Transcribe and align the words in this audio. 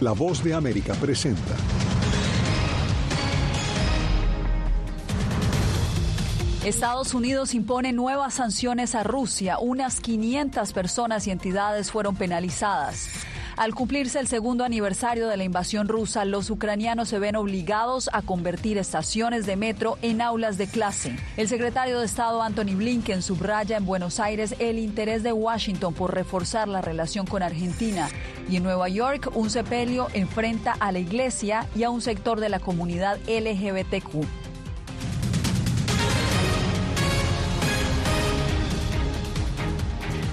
La 0.00 0.12
voz 0.12 0.44
de 0.44 0.54
América 0.54 0.94
presenta. 0.94 1.56
Estados 6.64 7.14
Unidos 7.14 7.52
impone 7.52 7.92
nuevas 7.92 8.34
sanciones 8.34 8.94
a 8.94 9.02
Rusia. 9.02 9.58
Unas 9.58 10.00
500 10.00 10.72
personas 10.72 11.26
y 11.26 11.32
entidades 11.32 11.90
fueron 11.90 12.14
penalizadas. 12.14 13.08
Al 13.58 13.74
cumplirse 13.74 14.20
el 14.20 14.28
segundo 14.28 14.62
aniversario 14.62 15.26
de 15.26 15.36
la 15.36 15.42
invasión 15.42 15.88
rusa, 15.88 16.24
los 16.24 16.48
ucranianos 16.48 17.08
se 17.08 17.18
ven 17.18 17.34
obligados 17.34 18.08
a 18.12 18.22
convertir 18.22 18.78
estaciones 18.78 19.46
de 19.46 19.56
metro 19.56 19.98
en 20.00 20.20
aulas 20.20 20.58
de 20.58 20.68
clase. 20.68 21.16
El 21.36 21.48
secretario 21.48 21.98
de 21.98 22.06
Estado 22.06 22.40
Anthony 22.40 22.76
Blinken 22.76 23.20
subraya 23.20 23.76
en 23.76 23.84
Buenos 23.84 24.20
Aires 24.20 24.54
el 24.60 24.78
interés 24.78 25.24
de 25.24 25.32
Washington 25.32 25.92
por 25.92 26.14
reforzar 26.14 26.68
la 26.68 26.82
relación 26.82 27.26
con 27.26 27.42
Argentina. 27.42 28.08
Y 28.48 28.58
en 28.58 28.62
Nueva 28.62 28.88
York, 28.88 29.28
un 29.34 29.50
sepelio 29.50 30.06
enfrenta 30.14 30.76
a 30.78 30.92
la 30.92 31.00
iglesia 31.00 31.66
y 31.74 31.82
a 31.82 31.90
un 31.90 32.00
sector 32.00 32.38
de 32.38 32.50
la 32.50 32.60
comunidad 32.60 33.18
LGBTQ. 33.26 34.47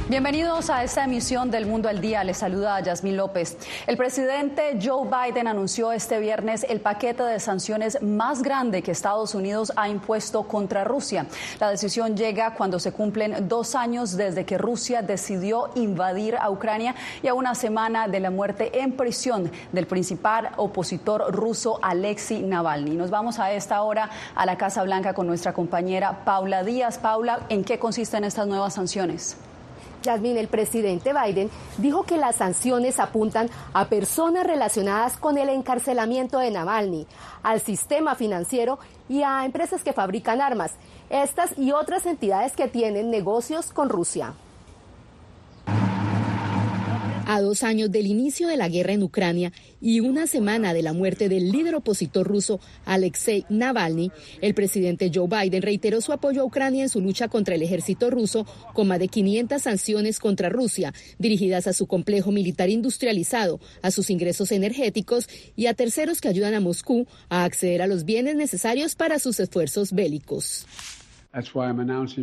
Bienvenidos 0.07 0.69
a 0.69 0.83
esta 0.83 1.03
emisión 1.03 1.49
del 1.49 1.65
Mundo 1.65 1.89
al 1.89 1.99
Día. 1.99 2.23
Les 2.23 2.37
saluda 2.37 2.75
a 2.75 2.79
Yasmín 2.79 3.17
López. 3.17 3.57
El 3.87 3.97
presidente 3.97 4.77
Joe 4.79 5.09
Biden 5.09 5.47
anunció 5.47 5.91
este 5.91 6.19
viernes 6.19 6.63
el 6.69 6.79
paquete 6.79 7.23
de 7.23 7.39
sanciones 7.39 7.99
más 8.03 8.43
grande 8.43 8.83
que 8.83 8.91
Estados 8.91 9.33
Unidos 9.33 9.73
ha 9.75 9.89
impuesto 9.89 10.43
contra 10.43 10.83
Rusia. 10.83 11.25
La 11.59 11.71
decisión 11.71 12.15
llega 12.15 12.53
cuando 12.53 12.77
se 12.77 12.91
cumplen 12.91 13.47
dos 13.47 13.73
años 13.73 14.15
desde 14.15 14.45
que 14.45 14.59
Rusia 14.59 15.01
decidió 15.01 15.71
invadir 15.73 16.35
a 16.35 16.51
Ucrania 16.51 16.93
y 17.23 17.27
a 17.27 17.33
una 17.33 17.55
semana 17.55 18.07
de 18.07 18.19
la 18.19 18.29
muerte 18.29 18.79
en 18.83 18.91
prisión 18.91 19.51
del 19.71 19.87
principal 19.87 20.51
opositor 20.57 21.33
ruso 21.33 21.79
Alexei 21.81 22.43
Navalny. 22.43 22.95
Nos 22.95 23.09
vamos 23.09 23.39
a 23.39 23.51
esta 23.53 23.81
hora 23.81 24.11
a 24.35 24.45
la 24.45 24.55
Casa 24.55 24.83
Blanca 24.83 25.15
con 25.15 25.25
nuestra 25.25 25.53
compañera 25.53 26.23
Paula 26.25 26.63
Díaz. 26.63 26.99
Paula, 26.99 27.47
¿en 27.49 27.63
qué 27.63 27.79
consisten 27.79 28.23
estas 28.23 28.45
nuevas 28.45 28.75
sanciones? 28.75 29.35
Yasmin, 30.05 30.37
el 30.37 30.47
presidente 30.47 31.13
Biden 31.13 31.49
dijo 31.77 32.03
que 32.03 32.17
las 32.17 32.37
sanciones 32.37 32.99
apuntan 32.99 33.49
a 33.73 33.89
personas 33.89 34.47
relacionadas 34.47 35.17
con 35.17 35.37
el 35.37 35.49
encarcelamiento 35.49 36.39
de 36.39 36.51
Navalny, 36.51 37.07
al 37.43 37.59
sistema 37.59 38.15
financiero 38.15 38.79
y 39.09 39.23
a 39.23 39.43
empresas 39.45 39.83
que 39.83 39.93
fabrican 39.93 40.41
armas, 40.41 40.73
estas 41.09 41.57
y 41.57 41.71
otras 41.71 42.05
entidades 42.05 42.53
que 42.53 42.67
tienen 42.67 43.11
negocios 43.11 43.73
con 43.73 43.89
Rusia. 43.89 44.33
A 47.27 47.41
dos 47.41 47.63
años 47.63 47.91
del 47.91 48.05
inicio 48.05 48.47
de 48.47 48.55
la 48.55 48.69
guerra 48.69 48.93
en 48.93 49.01
Ucrania 49.01 49.51
y 49.81 49.99
una 49.99 50.27
semana 50.27 50.75
de 50.75 50.83
la 50.83 50.93
muerte 50.93 51.27
del 51.27 51.51
líder 51.51 51.73
opositor 51.73 52.27
ruso 52.27 52.59
Alexei 52.85 53.45
Navalny, 53.49 54.11
el 54.41 54.53
presidente 54.53 55.09
Joe 55.11 55.27
Biden 55.27 55.63
reiteró 55.63 56.01
su 56.01 56.13
apoyo 56.13 56.41
a 56.41 56.45
Ucrania 56.45 56.83
en 56.83 56.89
su 56.89 57.01
lucha 57.01 57.27
contra 57.27 57.55
el 57.55 57.63
ejército 57.63 58.11
ruso 58.11 58.45
con 58.75 58.87
más 58.87 58.99
de 58.99 59.07
500 59.07 59.59
sanciones 59.59 60.19
contra 60.19 60.49
Rusia, 60.49 60.93
dirigidas 61.17 61.65
a 61.65 61.73
su 61.73 61.87
complejo 61.87 62.31
militar 62.31 62.69
industrializado, 62.69 63.59
a 63.81 63.89
sus 63.89 64.11
ingresos 64.11 64.51
energéticos 64.51 65.27
y 65.55 65.65
a 65.65 65.73
terceros 65.73 66.21
que 66.21 66.27
ayudan 66.27 66.53
a 66.53 66.59
Moscú 66.59 67.07
a 67.29 67.43
acceder 67.43 67.81
a 67.81 67.87
los 67.87 68.05
bienes 68.05 68.35
necesarios 68.35 68.93
para 68.93 69.17
sus 69.17 69.39
esfuerzos 69.39 69.93
bélicos. 69.93 70.67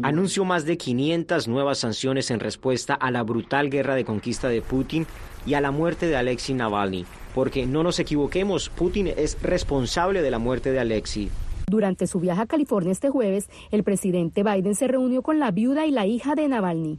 Anuncio 0.02 0.44
más 0.46 0.64
de 0.64 0.78
500 0.78 1.46
nuevas 1.46 1.78
sanciones 1.78 2.30
en 2.30 2.40
respuesta 2.40 2.94
a 2.94 3.10
la 3.10 3.22
brutal 3.22 3.68
guerra 3.68 3.94
de 3.94 4.06
conquista 4.06 4.48
de 4.48 4.62
Putin 4.62 5.06
y 5.44 5.54
a 5.54 5.60
la 5.60 5.70
muerte 5.70 6.06
de 6.06 6.16
Alexei 6.16 6.54
Navalny. 6.54 7.04
Porque 7.34 7.66
no 7.66 7.82
nos 7.82 7.98
equivoquemos, 7.98 8.70
Putin 8.70 9.08
es 9.08 9.40
responsable 9.42 10.22
de 10.22 10.30
la 10.30 10.38
muerte 10.38 10.72
de 10.72 10.80
Alexei. 10.80 11.30
Durante 11.66 12.06
su 12.06 12.20
viaje 12.20 12.40
a 12.40 12.46
California 12.46 12.92
este 12.92 13.10
jueves, 13.10 13.48
el 13.70 13.82
presidente 13.82 14.42
Biden 14.42 14.74
se 14.74 14.88
reunió 14.88 15.22
con 15.22 15.38
la 15.38 15.50
viuda 15.50 15.86
y 15.86 15.90
la 15.90 16.06
hija 16.06 16.34
de 16.34 16.48
Navalny. 16.48 16.98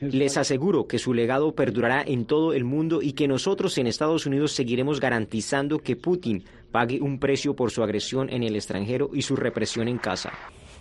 Les 0.00 0.36
aseguro 0.36 0.88
que 0.88 0.98
su 0.98 1.14
legado 1.14 1.54
perdurará 1.54 2.02
en 2.02 2.24
todo 2.24 2.52
el 2.52 2.64
mundo 2.64 3.00
y 3.00 3.12
que 3.12 3.28
nosotros 3.28 3.78
en 3.78 3.86
Estados 3.86 4.26
Unidos 4.26 4.52
seguiremos 4.52 4.98
garantizando 4.98 5.78
que 5.78 5.94
Putin 5.94 6.44
pague 6.72 7.00
un 7.00 7.20
precio 7.20 7.54
por 7.54 7.70
su 7.70 7.82
agresión 7.82 8.28
en 8.30 8.42
el 8.42 8.56
extranjero 8.56 9.10
y 9.12 9.22
su 9.22 9.36
represión 9.36 9.86
en 9.88 9.98
casa. 9.98 10.32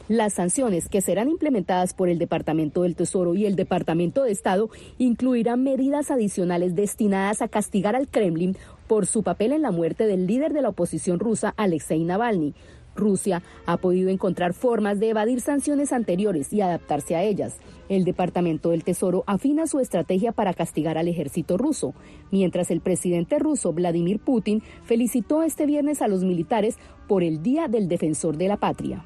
Las 0.08 0.36
sanciones 0.36 0.88
que 0.88 1.02
serán 1.02 1.28
implementadas 1.28 1.94
por 1.94 2.08
el 2.08 2.18
Departamento 2.18 2.84
del 2.84 2.96
Tesoro 2.96 3.36
y 3.36 3.46
el 3.46 3.58
Departamento 3.58 4.24
de 4.24 4.32
Estado 4.32 4.70
incluirán 4.98 5.64
medidas 5.64 6.12
adicionales 6.12 6.76
destinadas 6.76 7.42
a 7.42 7.50
castigar 7.50 7.94
al 7.94 8.08
Kremlin 8.08 8.56
por 8.88 9.06
su 9.06 9.22
papel 9.22 9.52
en 9.52 9.62
la 9.62 9.72
muerte 9.72 10.06
del 10.06 10.26
líder 10.26 10.54
de 10.54 10.62
la 10.62 10.70
oposición 10.70 11.20
rusa, 11.20 11.54
Alexei 11.58 12.06
Navalny, 12.06 12.56
Rusia 12.98 13.42
ha 13.66 13.78
podido 13.78 14.10
encontrar 14.10 14.54
formas 14.54 15.00
de 15.00 15.10
evadir 15.10 15.40
sanciones 15.40 15.94
anteriores 15.94 16.52
y 16.52 16.62
adaptarse 16.62 17.16
a 17.16 17.24
ellas. 17.24 17.56
El 17.88 18.04
Departamento 18.04 18.72
del 18.72 18.84
Tesoro 18.84 19.24
afina 19.28 19.68
su 19.68 19.80
estrategia 19.80 20.34
para 20.34 20.54
castigar 20.54 20.98
al 20.98 21.08
ejército 21.08 21.58
ruso, 21.58 21.94
mientras 22.32 22.70
el 22.72 22.82
presidente 22.82 23.40
ruso 23.40 23.72
Vladimir 23.72 24.20
Putin 24.20 24.62
felicitó 24.84 25.44
este 25.44 25.66
viernes 25.66 26.02
a 26.02 26.10
los 26.10 26.24
militares 26.24 26.78
por 27.08 27.24
el 27.24 27.42
Día 27.42 27.68
del 27.68 27.88
Defensor 27.88 28.36
de 28.36 28.48
la 28.50 28.58
Patria. 28.58 29.06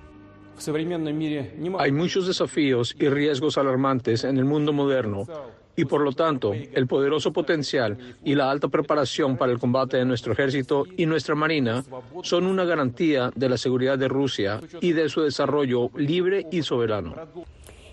Hay 1.79 1.91
muchos 1.91 2.27
desafíos 2.27 2.95
y 2.99 3.09
riesgos 3.09 3.57
alarmantes 3.57 4.23
en 4.23 4.37
el 4.37 4.45
mundo 4.45 4.73
moderno 4.73 5.25
y 5.75 5.85
por 5.85 6.01
lo 6.01 6.11
tanto 6.11 6.53
el 6.53 6.87
poderoso 6.87 7.31
potencial 7.31 7.97
y 8.23 8.35
la 8.35 8.51
alta 8.51 8.67
preparación 8.67 9.37
para 9.37 9.51
el 9.51 9.59
combate 9.59 9.97
de 9.97 10.05
nuestro 10.05 10.33
ejército 10.33 10.85
y 10.97 11.05
nuestra 11.05 11.35
marina 11.35 11.83
son 12.23 12.45
una 12.45 12.65
garantía 12.65 13.31
de 13.35 13.49
la 13.49 13.57
seguridad 13.57 13.97
de 13.97 14.07
Rusia 14.07 14.59
y 14.81 14.93
de 14.93 15.09
su 15.09 15.21
desarrollo 15.21 15.89
libre 15.95 16.47
y 16.51 16.63
soberano. 16.63 17.15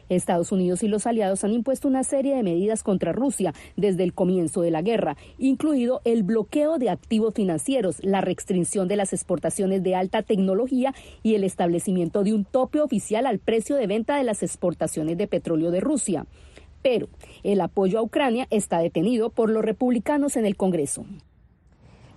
Estados 0.08 0.52
Unidos 0.52 0.82
y 0.82 0.88
los 0.88 1.06
aliados 1.06 1.44
han 1.44 1.52
impuesto 1.52 1.88
una 1.88 2.02
serie 2.02 2.34
de 2.34 2.42
medidas 2.42 2.82
contra 2.82 3.12
Rusia 3.12 3.52
desde 3.76 4.04
el 4.04 4.14
comienzo 4.14 4.62
de 4.62 4.70
la 4.70 4.82
guerra, 4.82 5.16
incluido 5.38 6.00
el 6.04 6.22
bloqueo 6.22 6.78
de 6.78 6.90
activos 6.90 7.34
financieros, 7.34 8.02
la 8.02 8.20
restricción 8.20 8.88
de 8.88 8.96
las 8.96 9.12
exportaciones 9.12 9.82
de 9.82 9.94
alta 9.94 10.22
tecnología 10.22 10.94
y 11.22 11.34
el 11.34 11.44
establecimiento 11.44 12.24
de 12.24 12.32
un 12.32 12.44
tope 12.44 12.80
oficial 12.80 13.26
al 13.26 13.38
precio 13.38 13.76
de 13.76 13.86
venta 13.86 14.16
de 14.16 14.24
las 14.24 14.42
exportaciones 14.42 15.18
de 15.18 15.26
petróleo 15.26 15.70
de 15.70 15.80
Rusia 15.80 16.26
pero 16.82 17.08
el 17.42 17.60
apoyo 17.60 17.98
a 17.98 18.02
Ucrania 18.02 18.46
está 18.50 18.78
detenido 18.78 19.30
por 19.30 19.50
los 19.50 19.64
republicanos 19.64 20.36
en 20.36 20.46
el 20.46 20.56
Congreso. 20.56 21.04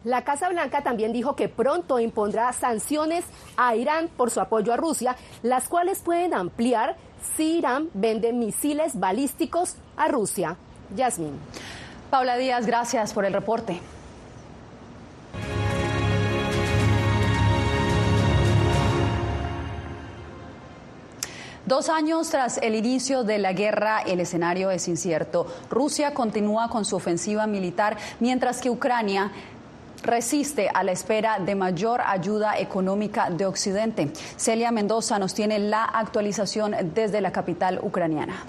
La 0.04 0.24
Casa 0.24 0.50
Blanca 0.50 0.82
también 0.82 1.14
dijo 1.14 1.36
que 1.36 1.48
pronto 1.48 2.00
impondrá 2.00 2.52
sanciones 2.54 3.24
a 3.56 3.76
Irán 3.76 4.10
por 4.18 4.32
su 4.32 4.42
apoyo 4.42 4.74
a 4.74 4.78
Rusia, 4.78 5.16
las 5.44 5.70
cuales 5.70 6.00
pueden 6.00 6.34
ampliar 6.34 6.96
si 7.36 7.58
Irán 7.58 7.90
vende 7.94 8.34
misiles 8.34 9.00
balísticos 9.00 9.76
a 9.98 10.08
Rusia. 10.08 10.58
Yasmin. 10.96 11.38
Paula 12.10 12.36
Díaz, 12.38 12.66
gracias 12.66 13.14
por 13.14 13.26
el 13.26 13.34
reporte. 13.34 13.80
Dos 21.72 21.88
años 21.88 22.30
tras 22.30 22.58
el 22.58 22.76
inicio 22.76 23.24
de 23.24 23.38
la 23.38 23.54
guerra, 23.54 24.02
el 24.02 24.20
escenario 24.20 24.72
es 24.72 24.90
incierto. 24.90 25.48
Rusia 25.70 26.14
continúa 26.14 26.68
con 26.68 26.84
su 26.84 26.98
ofensiva 26.98 27.48
militar, 27.48 27.96
mientras 28.20 28.60
que 28.60 28.70
Ucrania 28.70 29.32
resiste 30.04 30.68
a 30.68 30.84
la 30.84 30.92
espera 30.92 31.40
de 31.40 31.56
mayor 31.56 32.02
ayuda 32.06 32.60
económica 32.60 33.30
de 33.30 33.46
Occidente. 33.46 34.12
Celia 34.36 34.70
Mendoza 34.72 35.18
nos 35.18 35.34
tiene 35.34 35.60
la 35.60 35.86
actualización 35.86 36.76
desde 36.94 37.22
la 37.22 37.32
capital 37.32 37.80
ucraniana. 37.82 38.44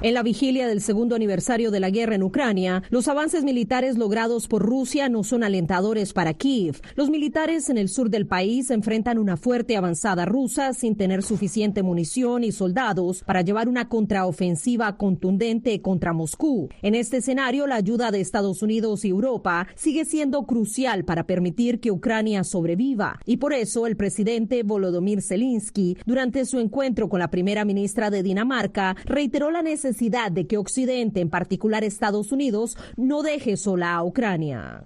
En 0.00 0.14
la 0.14 0.22
vigilia 0.22 0.68
del 0.68 0.80
segundo 0.80 1.16
aniversario 1.16 1.72
de 1.72 1.80
la 1.80 1.90
guerra 1.90 2.14
en 2.14 2.22
Ucrania, 2.22 2.84
los 2.88 3.08
avances 3.08 3.42
militares 3.42 3.98
logrados 3.98 4.46
por 4.46 4.62
Rusia 4.62 5.08
no 5.08 5.24
son 5.24 5.42
alentadores 5.42 6.12
para 6.12 6.34
Kiev. 6.34 6.80
Los 6.94 7.10
militares 7.10 7.68
en 7.68 7.78
el 7.78 7.88
sur 7.88 8.08
del 8.08 8.24
país 8.24 8.70
enfrentan 8.70 9.18
una 9.18 9.36
fuerte 9.36 9.76
avanzada 9.76 10.24
rusa 10.24 10.72
sin 10.72 10.94
tener 10.94 11.24
suficiente 11.24 11.82
munición 11.82 12.44
y 12.44 12.52
soldados 12.52 13.24
para 13.26 13.42
llevar 13.42 13.68
una 13.68 13.88
contraofensiva 13.88 14.96
contundente 14.96 15.82
contra 15.82 16.12
Moscú. 16.12 16.68
En 16.80 16.94
este 16.94 17.16
escenario, 17.16 17.66
la 17.66 17.74
ayuda 17.74 18.12
de 18.12 18.20
Estados 18.20 18.62
Unidos 18.62 19.04
y 19.04 19.08
Europa 19.08 19.66
sigue 19.74 20.04
siendo 20.04 20.46
crucial 20.46 21.04
para 21.04 21.26
permitir 21.26 21.80
que 21.80 21.90
Ucrania 21.90 22.44
sobreviva. 22.44 23.18
Y 23.26 23.38
por 23.38 23.52
eso 23.52 23.88
el 23.88 23.96
presidente 23.96 24.62
Volodymyr 24.62 25.22
Zelensky, 25.22 25.98
durante 26.06 26.44
su 26.44 26.60
encuentro 26.60 27.08
con 27.08 27.18
la 27.18 27.32
primera 27.32 27.64
ministra 27.64 28.10
de 28.10 28.22
Dinamarca, 28.22 28.94
reiteró 29.04 29.50
la 29.50 29.60
necesidad 29.60 29.87
necesidad 29.88 30.30
de 30.30 30.46
que 30.46 30.58
Occidente, 30.58 31.20
en 31.20 31.30
particular 31.30 31.82
Estados 31.82 32.30
Unidos, 32.30 32.76
no 32.96 33.22
deje 33.22 33.56
sola 33.56 33.94
a 33.94 34.04
Ucrania. 34.04 34.84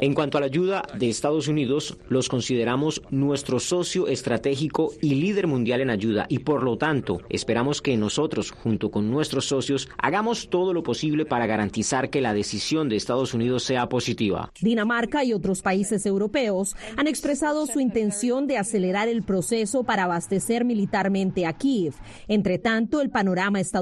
En 0.00 0.14
cuanto 0.14 0.38
a 0.38 0.40
la 0.40 0.46
ayuda 0.46 0.82
de 0.96 1.08
Estados 1.08 1.48
Unidos, 1.48 1.98
los 2.08 2.28
consideramos 2.28 3.02
nuestro 3.10 3.58
socio 3.58 4.06
estratégico 4.06 4.92
y 5.02 5.16
líder 5.16 5.48
mundial 5.48 5.80
en 5.80 5.90
ayuda 5.90 6.26
y 6.28 6.38
por 6.38 6.62
lo 6.62 6.78
tanto 6.78 7.20
esperamos 7.28 7.82
que 7.82 7.96
nosotros, 7.96 8.52
junto 8.52 8.90
con 8.90 9.10
nuestros 9.10 9.46
socios, 9.46 9.88
hagamos 9.98 10.48
todo 10.50 10.72
lo 10.72 10.82
posible 10.84 11.24
para 11.24 11.46
garantizar 11.46 12.10
que 12.10 12.20
la 12.20 12.32
decisión 12.32 12.88
de 12.88 12.96
Estados 12.96 13.34
Unidos 13.34 13.64
sea 13.64 13.88
positiva. 13.88 14.52
Dinamarca 14.60 15.24
y 15.24 15.32
otros 15.32 15.62
países 15.62 16.06
europeos 16.06 16.76
han 16.96 17.08
expresado 17.08 17.66
su 17.66 17.80
intención 17.80 18.46
de 18.46 18.56
acelerar 18.56 19.08
el 19.08 19.22
proceso 19.24 19.82
para 19.82 20.04
abastecer 20.04 20.64
militarmente 20.64 21.44
a 21.44 21.54
Kiev. 21.54 21.94
Entre 22.28 22.58
tanto, 22.58 23.00
el 23.00 23.10
panorama 23.10 23.58
estadounidense 23.58 23.79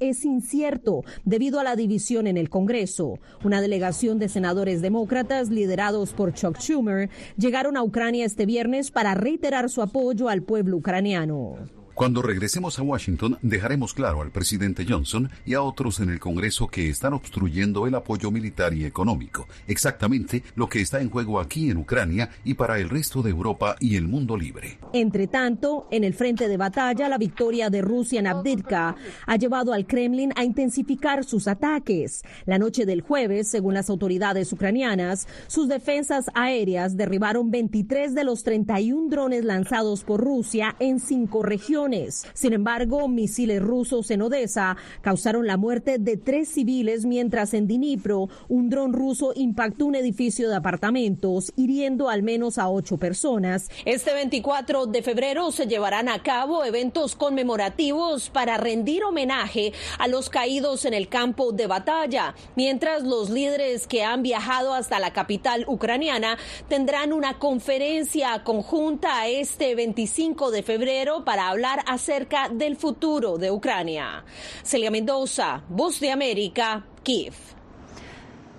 es 0.00 0.24
incierto 0.24 1.04
debido 1.24 1.60
a 1.60 1.64
la 1.64 1.76
división 1.76 2.26
en 2.26 2.36
el 2.36 2.48
Congreso. 2.48 3.18
Una 3.44 3.60
delegación 3.60 4.18
de 4.18 4.28
senadores 4.28 4.82
demócratas 4.82 5.50
liderados 5.50 6.12
por 6.12 6.32
Chuck 6.32 6.58
Schumer 6.58 7.10
llegaron 7.36 7.76
a 7.76 7.82
Ucrania 7.82 8.24
este 8.24 8.46
viernes 8.46 8.90
para 8.90 9.14
reiterar 9.14 9.70
su 9.70 9.82
apoyo 9.82 10.28
al 10.28 10.42
pueblo 10.42 10.76
ucraniano. 10.76 11.56
Cuando 11.96 12.20
regresemos 12.20 12.78
a 12.78 12.82
Washington, 12.82 13.38
dejaremos 13.40 13.94
claro 13.94 14.20
al 14.20 14.30
presidente 14.30 14.84
Johnson 14.86 15.30
y 15.46 15.54
a 15.54 15.62
otros 15.62 15.98
en 16.00 16.10
el 16.10 16.20
Congreso 16.20 16.68
que 16.68 16.90
están 16.90 17.14
obstruyendo 17.14 17.86
el 17.86 17.94
apoyo 17.94 18.30
militar 18.30 18.74
y 18.74 18.84
económico, 18.84 19.48
exactamente 19.66 20.42
lo 20.56 20.68
que 20.68 20.82
está 20.82 21.00
en 21.00 21.08
juego 21.08 21.40
aquí 21.40 21.70
en 21.70 21.78
Ucrania 21.78 22.28
y 22.44 22.52
para 22.52 22.78
el 22.78 22.90
resto 22.90 23.22
de 23.22 23.30
Europa 23.30 23.76
y 23.80 23.96
el 23.96 24.08
mundo 24.08 24.36
libre. 24.36 24.78
Entre 24.92 25.26
tanto, 25.26 25.88
en 25.90 26.04
el 26.04 26.12
frente 26.12 26.48
de 26.48 26.58
batalla, 26.58 27.08
la 27.08 27.16
victoria 27.16 27.70
de 27.70 27.80
Rusia 27.80 28.20
en 28.20 28.26
Abdivka 28.26 28.94
ha 29.24 29.36
llevado 29.36 29.72
al 29.72 29.86
Kremlin 29.86 30.34
a 30.36 30.44
intensificar 30.44 31.24
sus 31.24 31.48
ataques. 31.48 32.24
La 32.44 32.58
noche 32.58 32.84
del 32.84 33.00
jueves, 33.00 33.48
según 33.48 33.72
las 33.72 33.88
autoridades 33.88 34.52
ucranianas, 34.52 35.26
sus 35.46 35.66
defensas 35.66 36.26
aéreas 36.34 36.98
derribaron 36.98 37.50
23 37.50 38.14
de 38.14 38.24
los 38.24 38.42
31 38.42 39.08
drones 39.08 39.46
lanzados 39.46 40.04
por 40.04 40.22
Rusia 40.22 40.76
en 40.78 41.00
cinco 41.00 41.42
regiones 41.42 41.85
sin 42.34 42.52
embargo, 42.52 43.06
misiles 43.06 43.62
rusos 43.62 44.10
en 44.10 44.22
Odessa 44.22 44.76
causaron 45.02 45.46
la 45.46 45.56
muerte 45.56 45.98
de 45.98 46.16
tres 46.16 46.48
civiles, 46.48 47.04
mientras 47.04 47.54
en 47.54 47.68
Dnipro 47.68 48.28
un 48.48 48.68
dron 48.70 48.92
ruso 48.92 49.32
impactó 49.36 49.86
un 49.86 49.94
edificio 49.94 50.48
de 50.48 50.56
apartamentos, 50.56 51.52
hiriendo 51.54 52.08
al 52.08 52.24
menos 52.24 52.58
a 52.58 52.68
ocho 52.68 52.96
personas. 52.96 53.68
Este 53.84 54.14
24 54.14 54.86
de 54.86 55.02
febrero 55.02 55.52
se 55.52 55.66
llevarán 55.66 56.08
a 56.08 56.24
cabo 56.24 56.64
eventos 56.64 57.14
conmemorativos 57.14 58.30
para 58.30 58.56
rendir 58.56 59.04
homenaje 59.04 59.72
a 59.98 60.08
los 60.08 60.28
caídos 60.28 60.86
en 60.86 60.94
el 60.94 61.08
campo 61.08 61.52
de 61.52 61.68
batalla, 61.68 62.34
mientras 62.56 63.04
los 63.04 63.30
líderes 63.30 63.86
que 63.86 64.02
han 64.02 64.24
viajado 64.24 64.74
hasta 64.74 64.98
la 64.98 65.12
capital 65.12 65.64
ucraniana 65.68 66.36
tendrán 66.68 67.12
una 67.12 67.38
conferencia 67.38 68.42
conjunta 68.42 69.28
este 69.28 69.76
25 69.76 70.50
de 70.50 70.64
febrero 70.64 71.24
para 71.24 71.48
hablar 71.48 71.75
acerca 71.86 72.48
del 72.48 72.76
futuro 72.76 73.38
de 73.38 73.50
Ucrania. 73.50 74.24
Celia 74.62 74.90
Mendoza, 74.90 75.62
Voz 75.68 76.00
de 76.00 76.10
América, 76.10 76.84
Kiev. 77.02 77.34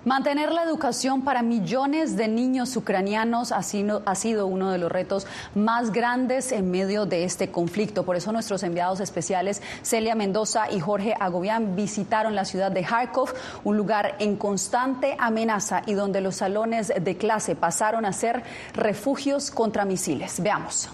Mantener 0.08 0.52
la 0.52 0.62
educación 0.62 1.22
para 1.22 1.42
millones 1.42 2.16
de 2.16 2.28
niños 2.28 2.74
ucranianos 2.76 3.52
ha 3.52 3.62
sido, 3.62 4.02
ha 4.06 4.14
sido, 4.14 4.46
uno 4.46 4.70
de 4.70 4.78
los 4.78 4.90
retos 4.90 5.26
más 5.54 5.92
grandes 5.92 6.50
en 6.50 6.70
medio 6.70 7.04
de 7.04 7.24
este 7.24 7.50
conflicto. 7.50 8.04
Por 8.06 8.16
eso 8.16 8.32
nuestros 8.32 8.62
enviados 8.62 9.00
especiales 9.00 9.60
Celia 9.82 10.14
Mendoza 10.14 10.70
y 10.70 10.80
Jorge 10.80 11.14
Agobián 11.20 11.76
visitaron 11.76 12.34
la 12.34 12.46
ciudad 12.46 12.70
de 12.70 12.84
Kharkov, 12.84 13.34
un 13.64 13.76
lugar 13.76 14.14
en 14.18 14.36
constante 14.36 15.14
amenaza 15.18 15.82
y 15.84 15.92
donde 15.92 16.22
los 16.22 16.36
salones 16.36 16.90
de 16.98 17.16
clase 17.18 17.54
pasaron 17.54 18.06
a 18.06 18.14
ser 18.14 18.44
refugios 18.72 19.50
contra 19.50 19.84
misiles. 19.84 20.40
Veamos. 20.40 20.88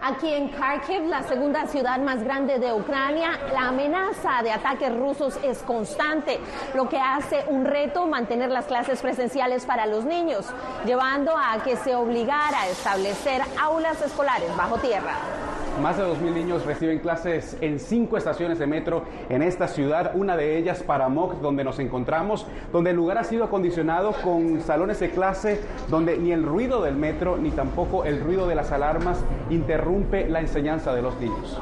Aquí 0.00 0.32
en 0.32 0.48
Kharkiv, 0.50 1.06
la 1.06 1.24
segunda 1.24 1.66
ciudad 1.66 1.98
más 1.98 2.22
grande 2.22 2.60
de 2.60 2.72
Ucrania, 2.72 3.30
la 3.52 3.68
amenaza 3.68 4.42
de 4.44 4.52
ataques 4.52 4.96
rusos 4.96 5.36
es 5.42 5.58
constante, 5.62 6.38
lo 6.74 6.88
que 6.88 7.00
hace 7.00 7.44
un 7.48 7.64
reto 7.64 8.06
mantener 8.06 8.50
las 8.50 8.66
clases 8.66 9.02
presenciales 9.02 9.66
para 9.66 9.86
los 9.86 10.04
niños, 10.04 10.46
llevando 10.86 11.36
a 11.36 11.60
que 11.64 11.76
se 11.76 11.96
obligara 11.96 12.60
a 12.60 12.68
establecer 12.68 13.42
aulas 13.60 14.00
escolares 14.00 14.56
bajo 14.56 14.78
tierra. 14.78 15.14
Más 15.82 15.96
de 15.96 16.02
2.000 16.02 16.34
niños 16.34 16.66
reciben 16.66 16.98
clases 16.98 17.56
en 17.60 17.78
cinco 17.78 18.16
estaciones 18.16 18.58
de 18.58 18.66
metro 18.66 19.04
en 19.28 19.42
esta 19.42 19.68
ciudad, 19.68 20.10
una 20.14 20.36
de 20.36 20.58
ellas 20.58 20.82
para 20.82 21.08
MOC, 21.08 21.40
donde 21.40 21.62
nos 21.62 21.78
encontramos, 21.78 22.46
donde 22.72 22.90
el 22.90 22.96
lugar 22.96 23.18
ha 23.18 23.24
sido 23.24 23.44
acondicionado 23.44 24.12
con 24.24 24.60
salones 24.60 24.98
de 24.98 25.10
clase 25.10 25.60
donde 25.88 26.18
ni 26.18 26.32
el 26.32 26.42
ruido 26.42 26.82
del 26.82 26.96
metro 26.96 27.36
ni 27.36 27.52
tampoco 27.52 28.04
el 28.04 28.20
ruido 28.20 28.48
de 28.48 28.56
las 28.56 28.72
alarmas 28.72 29.18
interrumpe 29.50 30.28
la 30.28 30.40
enseñanza 30.40 30.92
de 30.92 31.02
los 31.02 31.18
niños. 31.20 31.60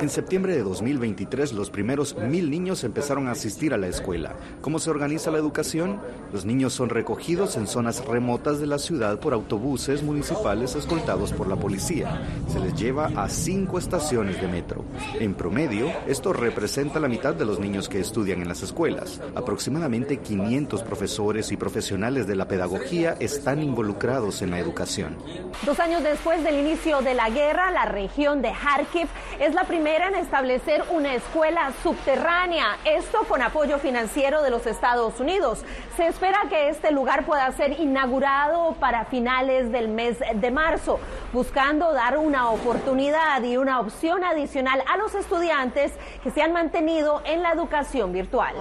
En 0.00 0.10
septiembre 0.10 0.54
de 0.54 0.62
2023, 0.62 1.52
los 1.52 1.70
primeros 1.70 2.16
mil 2.16 2.50
niños 2.50 2.84
empezaron 2.84 3.28
a 3.28 3.32
asistir 3.32 3.72
a 3.72 3.78
la 3.78 3.86
escuela. 3.86 4.34
¿Cómo 4.60 4.78
se 4.78 4.90
organiza 4.90 5.30
la 5.30 5.38
educación? 5.38 6.00
Los 6.32 6.44
niños 6.44 6.72
son 6.72 6.88
recogidos 6.88 7.56
en 7.56 7.66
zonas 7.66 8.04
remotas 8.04 8.60
de 8.60 8.66
la 8.66 8.78
ciudad 8.78 9.18
por 9.20 9.32
autobuses 9.32 10.02
municipales 10.02 10.74
escoltados 10.74 11.32
por 11.32 11.48
la 11.48 11.56
policía. 11.56 12.20
Se 12.48 12.60
les 12.60 12.74
lleva 12.74 13.06
a 13.16 13.28
cinco 13.28 13.78
estaciones 13.78 14.40
de 14.40 14.48
metro. 14.48 14.84
En 15.18 15.34
promedio, 15.34 15.90
esto 16.06 16.32
representa 16.32 17.00
la 17.00 17.08
mitad 17.08 17.34
de 17.34 17.46
los 17.46 17.58
niños 17.60 17.88
que 17.88 18.00
estudian 18.00 18.42
en 18.42 18.48
las 18.48 18.62
escuelas. 18.62 19.20
Aproximadamente 19.34 20.18
500 20.18 20.82
profesores 20.82 21.52
y 21.52 21.56
profesionales 21.56 22.26
de 22.26 22.36
la 22.36 22.48
pedagogía 22.48 23.16
están 23.20 23.62
involucrados 23.62 24.42
en 24.42 24.50
la 24.50 24.58
educación. 24.58 25.16
Dos 25.64 25.80
años 25.80 26.02
después 26.02 26.42
del 26.44 26.58
inicio 26.58 27.00
de 27.00 27.14
la 27.14 27.30
guerra, 27.30 27.70
la 27.70 27.86
región 27.86 28.15
de 28.16 28.50
Kharkiv 28.50 29.08
es 29.38 29.52
la 29.52 29.64
primera 29.64 30.08
en 30.08 30.14
establecer 30.14 30.82
una 30.90 31.14
escuela 31.14 31.70
subterránea, 31.82 32.78
esto 32.86 33.18
con 33.28 33.42
apoyo 33.42 33.78
financiero 33.78 34.40
de 34.40 34.48
los 34.48 34.66
Estados 34.66 35.20
Unidos. 35.20 35.58
Se 35.98 36.06
espera 36.06 36.38
que 36.48 36.70
este 36.70 36.92
lugar 36.92 37.26
pueda 37.26 37.52
ser 37.52 37.78
inaugurado 37.78 38.74
para 38.80 39.04
finales 39.04 39.70
del 39.70 39.88
mes 39.88 40.16
de 40.34 40.50
marzo, 40.50 40.98
buscando 41.34 41.92
dar 41.92 42.16
una 42.16 42.48
oportunidad 42.48 43.42
y 43.42 43.58
una 43.58 43.80
opción 43.80 44.24
adicional 44.24 44.82
a 44.90 44.96
los 44.96 45.14
estudiantes 45.14 45.92
que 46.22 46.30
se 46.30 46.40
han 46.40 46.54
mantenido 46.54 47.20
en 47.26 47.42
la 47.42 47.52
educación 47.52 48.14
virtual. 48.14 48.54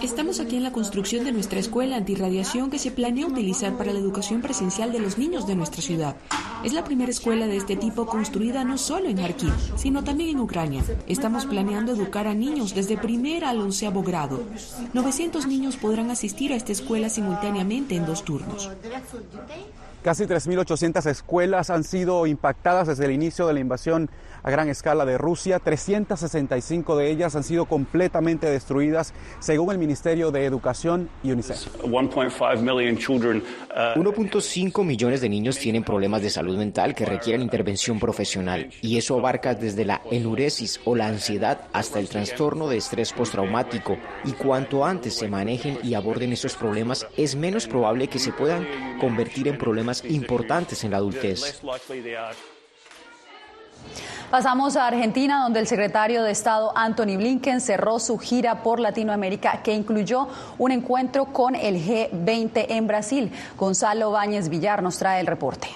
Estamos 0.00 0.38
aquí 0.38 0.56
en 0.56 0.62
la 0.62 0.70
construcción 0.70 1.24
de 1.24 1.32
nuestra 1.32 1.58
escuela 1.58 1.96
antirradiación 1.96 2.70
que 2.70 2.78
se 2.78 2.92
planea 2.92 3.26
utilizar 3.26 3.72
para 3.72 3.92
la 3.92 3.98
educación 3.98 4.40
presencial 4.40 4.92
de 4.92 5.00
los 5.00 5.18
niños 5.18 5.48
de 5.48 5.56
nuestra 5.56 5.82
ciudad. 5.82 6.14
Es 6.62 6.75
la 6.76 6.84
primera 6.84 7.10
escuela 7.10 7.46
de 7.46 7.56
este 7.56 7.74
tipo 7.74 8.04
construida 8.04 8.62
no 8.62 8.76
solo 8.76 9.08
en 9.08 9.16
Kharkiv, 9.16 9.52
sino 9.76 10.04
también 10.04 10.28
en 10.28 10.40
Ucrania. 10.40 10.84
Estamos 11.06 11.46
planeando 11.46 11.92
educar 11.92 12.26
a 12.26 12.34
niños 12.34 12.74
desde 12.74 12.98
primer 12.98 13.46
al 13.46 13.62
onceavo 13.62 14.02
grado. 14.02 14.42
900 14.92 15.46
niños 15.46 15.78
podrán 15.78 16.10
asistir 16.10 16.52
a 16.52 16.56
esta 16.56 16.72
escuela 16.72 17.08
simultáneamente 17.08 17.96
en 17.96 18.04
dos 18.04 18.24
turnos. 18.26 18.70
Casi 20.04 20.24
3.800 20.24 21.06
escuelas 21.06 21.70
han 21.70 21.82
sido 21.82 22.26
impactadas 22.26 22.88
desde 22.88 23.06
el 23.06 23.12
inicio 23.12 23.46
de 23.46 23.54
la 23.54 23.60
invasión 23.60 24.10
a 24.46 24.50
gran 24.50 24.70
escala 24.70 25.04
de 25.04 25.18
Rusia. 25.18 25.58
365 25.58 26.96
de 26.96 27.10
ellas 27.10 27.34
han 27.34 27.42
sido 27.42 27.64
completamente 27.66 28.48
destruidas, 28.48 29.12
según 29.40 29.72
el 29.72 29.78
Ministerio 29.78 30.30
de 30.30 30.44
Educación 30.44 31.08
y 31.24 31.32
UNICEF. 31.32 31.82
1.5 31.82 34.78
uh, 34.78 34.84
millones 34.84 35.20
de 35.20 35.28
niños 35.28 35.58
tienen 35.58 35.82
problemas 35.82 36.22
de 36.22 36.30
salud 36.30 36.56
mental 36.56 36.94
que 36.94 37.04
requieren 37.04 37.42
intervención 37.42 37.98
profesional 37.98 38.70
y 38.82 38.98
eso 38.98 39.18
abarca 39.18 39.54
desde 39.54 39.84
la 39.84 40.00
enuresis 40.12 40.80
o 40.84 40.94
la 40.94 41.08
ansiedad 41.08 41.62
hasta 41.72 41.98
el 41.98 42.08
trastorno 42.08 42.68
de 42.68 42.76
estrés 42.76 43.12
postraumático. 43.12 43.98
Y 44.24 44.30
cuanto 44.32 44.84
antes 44.84 45.14
se 45.14 45.26
manejen 45.28 45.80
y 45.82 45.94
aborden 45.94 46.32
esos 46.32 46.54
problemas, 46.54 47.08
es 47.16 47.34
menos 47.34 47.66
probable 47.66 48.06
que 48.06 48.20
se 48.20 48.32
puedan 48.32 48.64
convertir 49.00 49.48
en 49.48 49.58
problemas 49.58 50.04
importantes 50.04 50.84
en 50.84 50.92
la 50.92 50.98
adultez. 50.98 51.60
Pasamos 54.30 54.76
a 54.76 54.88
Argentina, 54.88 55.44
donde 55.44 55.60
el 55.60 55.68
secretario 55.68 56.24
de 56.24 56.32
Estado 56.32 56.72
Anthony 56.76 57.16
Blinken 57.16 57.60
cerró 57.60 58.00
su 58.00 58.18
gira 58.18 58.64
por 58.64 58.80
Latinoamérica, 58.80 59.62
que 59.62 59.72
incluyó 59.72 60.26
un 60.58 60.72
encuentro 60.72 61.26
con 61.26 61.54
el 61.54 61.76
G20 61.76 62.66
en 62.70 62.88
Brasil. 62.88 63.32
Gonzalo 63.56 64.10
Báñez 64.10 64.48
Villar 64.48 64.82
nos 64.82 64.98
trae 64.98 65.20
el 65.20 65.28
reporte. 65.28 65.68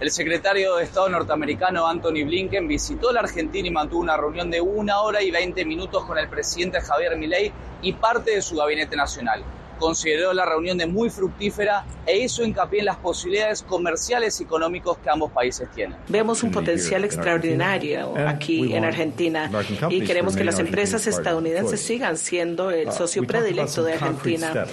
El 0.00 0.10
secretario 0.10 0.74
de 0.76 0.84
Estado 0.84 1.08
norteamericano 1.08 1.86
Anthony 1.86 2.24
Blinken 2.24 2.66
visitó 2.66 3.12
la 3.12 3.20
Argentina 3.20 3.68
y 3.68 3.70
mantuvo 3.70 4.00
una 4.00 4.16
reunión 4.16 4.50
de 4.50 4.60
una 4.60 5.00
hora 5.02 5.22
y 5.22 5.30
veinte 5.30 5.64
minutos 5.64 6.04
con 6.04 6.18
el 6.18 6.28
presidente 6.28 6.80
Javier 6.80 7.16
Milei 7.16 7.52
y 7.80 7.92
parte 7.92 8.32
de 8.32 8.42
su 8.42 8.56
gabinete 8.56 8.96
nacional. 8.96 9.44
Consideró 9.78 10.32
la 10.32 10.44
reunión 10.44 10.78
de 10.78 10.86
muy 10.86 11.10
fructífera 11.10 11.84
e 12.06 12.18
hizo 12.18 12.44
hincapié 12.44 12.80
en 12.80 12.86
las 12.86 12.96
posibilidades 12.96 13.62
comerciales 13.62 14.40
y 14.40 14.44
económicos 14.44 14.98
que 14.98 15.10
ambos 15.10 15.32
países 15.32 15.70
tienen. 15.74 15.96
Vemos 16.08 16.42
un 16.42 16.50
potencial 16.50 17.04
extraordinario 17.04 18.14
aquí 18.26 18.74
en 18.74 18.84
Argentina 18.84 19.50
y 19.88 20.02
queremos 20.02 20.36
que 20.36 20.44
las 20.44 20.58
empresas 20.58 21.06
estadounidenses 21.06 21.80
sigan 21.80 22.16
siendo 22.16 22.70
el 22.70 22.92
socio 22.92 23.24
predilecto 23.24 23.82
de 23.82 23.94
Argentina. 23.94 24.66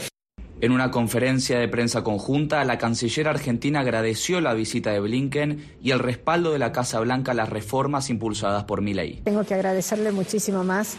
En 0.61 0.71
una 0.71 0.89
conferencia 0.89 1.59
de 1.59 1.67
prensa 1.67 2.01
conjunta, 2.01 2.63
la 2.63 2.77
canciller 2.77 3.27
argentina 3.27 3.81
agradeció 3.81 4.39
la 4.39 4.53
visita 4.53 4.91
de 4.91 5.01
Blinken 5.01 5.75
y 5.81 5.91
el 5.91 5.99
respaldo 5.99 6.53
de 6.53 6.59
la 6.59 6.71
Casa 6.71 7.01
Blanca 7.01 7.33
a 7.33 7.35
las 7.35 7.49
reformas 7.49 8.09
impulsadas 8.09 8.63
por 8.63 8.81
Milley. 8.81 9.21
Tengo 9.25 9.43
que 9.43 9.53
agradecerle 9.53 10.13
muchísimo 10.13 10.63
más 10.63 10.95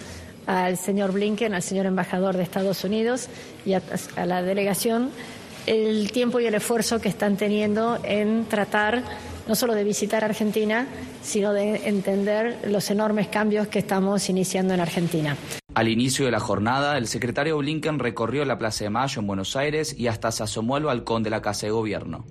al 0.46 0.76
señor 0.76 1.12
Blinken, 1.12 1.54
al 1.54 1.62
señor 1.62 1.86
embajador 1.86 2.36
de 2.36 2.42
Estados 2.42 2.84
Unidos 2.84 3.28
y 3.64 3.74
a, 3.74 3.82
la 4.24 4.42
delegación 4.42 5.10
el 5.66 6.12
tiempo 6.12 6.38
y 6.38 6.46
el 6.46 6.54
esfuerzo 6.54 7.00
que 7.00 7.08
están 7.08 7.36
teniendo 7.36 7.98
en 8.04 8.44
tratar 8.44 9.02
no 9.48 9.54
solo 9.54 9.74
de 9.74 9.84
visitar 9.84 10.24
Argentina, 10.24 10.86
sino 11.22 11.52
de 11.52 11.88
entender 11.88 12.58
los 12.66 12.90
enormes 12.90 13.28
cambios 13.28 13.68
que 13.68 13.80
estamos 13.80 14.28
iniciando 14.28 14.74
en 14.74 14.80
Argentina. 14.80 15.36
Al 15.74 15.88
inicio 15.88 16.24
de 16.24 16.30
la 16.30 16.40
jornada, 16.40 16.96
el 16.98 17.06
secretario 17.06 17.58
Blinken 17.58 17.98
recorrió 17.98 18.44
la 18.44 18.58
Plaza 18.58 18.84
de 18.84 18.90
Mayo 18.90 19.20
en 19.20 19.26
Buenos 19.26 19.56
Aires 19.56 19.94
y 19.98 20.06
hasta 20.06 20.32
se 20.32 20.42
asomó 20.42 20.76
al 20.76 20.84
balcón 20.84 21.22
de 21.22 21.30
la 21.30 21.42
Casa 21.42 21.66
de 21.66 21.72
Gobierno. 21.72 22.24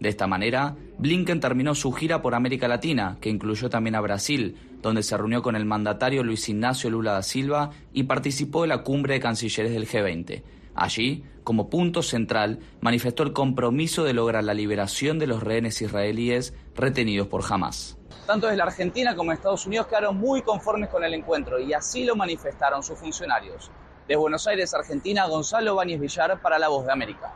De 0.00 0.08
esta 0.08 0.26
manera, 0.26 0.76
Blinken 0.98 1.40
terminó 1.40 1.74
su 1.74 1.92
gira 1.92 2.22
por 2.22 2.34
América 2.34 2.68
Latina, 2.68 3.16
que 3.20 3.30
incluyó 3.30 3.68
también 3.68 3.96
a 3.96 4.00
Brasil, 4.00 4.56
donde 4.80 5.02
se 5.02 5.16
reunió 5.16 5.42
con 5.42 5.56
el 5.56 5.64
mandatario 5.64 6.22
Luis 6.22 6.48
Ignacio 6.48 6.88
Lula 6.88 7.12
da 7.12 7.22
Silva 7.22 7.70
y 7.92 8.04
participó 8.04 8.62
de 8.62 8.68
la 8.68 8.84
cumbre 8.84 9.14
de 9.14 9.20
cancilleres 9.20 9.72
del 9.72 9.88
G20. 9.88 10.42
Allí, 10.76 11.24
como 11.42 11.68
punto 11.68 12.02
central, 12.02 12.60
manifestó 12.80 13.24
el 13.24 13.32
compromiso 13.32 14.04
de 14.04 14.12
lograr 14.12 14.44
la 14.44 14.54
liberación 14.54 15.18
de 15.18 15.26
los 15.26 15.42
rehenes 15.42 15.82
israelíes 15.82 16.54
retenidos 16.76 17.26
por 17.26 17.42
Hamas. 17.48 17.98
Tanto 18.26 18.46
desde 18.46 18.58
la 18.58 18.64
Argentina 18.64 19.16
como 19.16 19.32
Estados 19.32 19.66
Unidos 19.66 19.88
quedaron 19.88 20.16
muy 20.16 20.42
conformes 20.42 20.90
con 20.90 21.02
el 21.02 21.14
encuentro 21.14 21.58
y 21.58 21.72
así 21.72 22.04
lo 22.04 22.14
manifestaron 22.14 22.84
sus 22.84 22.98
funcionarios. 22.98 23.72
De 24.06 24.14
Buenos 24.14 24.46
Aires, 24.46 24.72
Argentina, 24.74 25.26
Gonzalo 25.26 25.74
Báñez 25.74 25.98
Villar 25.98 26.40
para 26.40 26.58
La 26.58 26.68
Voz 26.68 26.86
de 26.86 26.92
América. 26.92 27.32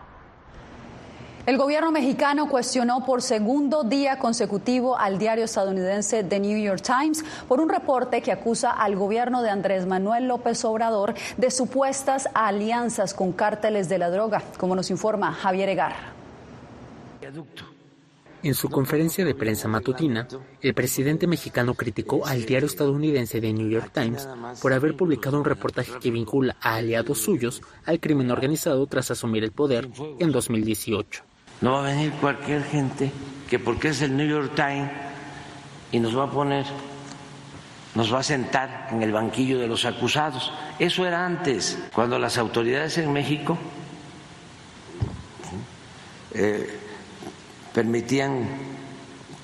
El 1.44 1.58
gobierno 1.58 1.90
mexicano 1.90 2.48
cuestionó 2.48 3.04
por 3.04 3.20
segundo 3.20 3.82
día 3.82 4.16
consecutivo 4.20 4.96
al 4.96 5.18
diario 5.18 5.44
estadounidense 5.44 6.22
The 6.22 6.38
New 6.38 6.56
York 6.56 6.82
Times 6.82 7.24
por 7.48 7.60
un 7.60 7.68
reporte 7.68 8.22
que 8.22 8.30
acusa 8.30 8.70
al 8.70 8.94
gobierno 8.94 9.42
de 9.42 9.50
Andrés 9.50 9.84
Manuel 9.84 10.28
López 10.28 10.64
Obrador 10.64 11.14
de 11.36 11.50
supuestas 11.50 12.28
alianzas 12.32 13.12
con 13.12 13.32
cárteles 13.32 13.88
de 13.88 13.98
la 13.98 14.08
droga, 14.10 14.40
como 14.56 14.76
nos 14.76 14.88
informa 14.92 15.32
Javier 15.32 15.70
Egar. 15.70 15.94
En 18.44 18.54
su 18.54 18.68
conferencia 18.68 19.24
de 19.24 19.34
prensa 19.34 19.66
matutina, 19.66 20.28
el 20.60 20.74
presidente 20.74 21.26
mexicano 21.26 21.74
criticó 21.74 22.24
al 22.24 22.44
diario 22.44 22.66
estadounidense 22.68 23.40
The 23.40 23.52
New 23.52 23.68
York 23.68 23.90
Times 23.92 24.28
por 24.60 24.72
haber 24.72 24.96
publicado 24.96 25.38
un 25.38 25.44
reportaje 25.44 25.92
que 26.00 26.12
vincula 26.12 26.56
a 26.60 26.76
aliados 26.76 27.18
suyos 27.18 27.62
al 27.84 27.98
crimen 27.98 28.30
organizado 28.30 28.86
tras 28.86 29.10
asumir 29.10 29.42
el 29.42 29.50
poder 29.50 29.88
en 30.20 30.30
2018. 30.30 31.31
No 31.62 31.74
va 31.74 31.78
a 31.78 31.82
venir 31.92 32.10
cualquier 32.14 32.64
gente 32.64 33.12
que 33.48 33.60
porque 33.60 33.88
es 33.88 34.02
el 34.02 34.16
New 34.16 34.26
York 34.26 34.52
Times 34.56 34.90
y 35.92 36.00
nos 36.00 36.18
va 36.18 36.24
a 36.24 36.30
poner, 36.30 36.66
nos 37.94 38.12
va 38.12 38.18
a 38.18 38.22
sentar 38.24 38.88
en 38.90 39.00
el 39.00 39.12
banquillo 39.12 39.60
de 39.60 39.68
los 39.68 39.84
acusados. 39.84 40.52
Eso 40.80 41.06
era 41.06 41.24
antes, 41.24 41.78
cuando 41.94 42.18
las 42.18 42.36
autoridades 42.36 42.98
en 42.98 43.12
México 43.12 43.56
eh, 46.34 46.68
permitían 47.72 48.44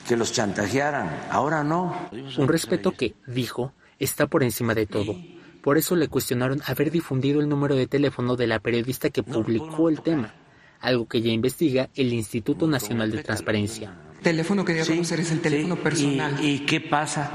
que 0.09 0.17
los 0.17 0.33
chantajearan. 0.33 1.29
Ahora 1.31 1.63
no. 1.63 1.95
Un 2.37 2.49
respeto 2.49 2.91
que, 2.91 3.15
dijo, 3.29 3.73
está 4.01 4.27
por 4.27 4.43
encima 4.43 4.75
de 4.75 4.87
todo. 4.87 5.15
Por 5.63 5.79
eso 5.79 5.95
le 5.95 6.09
cuestionaron 6.09 6.63
haber 6.67 6.91
difundido 6.91 7.41
el 7.41 7.49
número 7.49 7.77
de 7.77 7.87
teléfono 7.87 8.35
de 8.35 8.49
la 8.49 8.59
periodista 8.59 9.11
que 9.11 9.23
publicó 9.23 9.89
el 9.89 10.01
tema 10.01 10.33
algo 10.81 11.07
que 11.07 11.21
ya 11.21 11.31
investiga 11.31 11.89
el 11.95 12.13
Instituto 12.13 12.67
Nacional 12.67 13.11
de 13.11 13.23
Transparencia. 13.23 13.93
El 14.19 14.23
teléfono 14.23 14.65
que 14.65 14.75
dio 14.75 14.83
a 14.83 14.87
conocer 14.87 15.21
es 15.21 15.31
el 15.31 15.41
teléfono 15.41 15.77
personal. 15.77 16.45
¿Y, 16.45 16.61
qué 16.61 16.81
pasa 16.81 17.31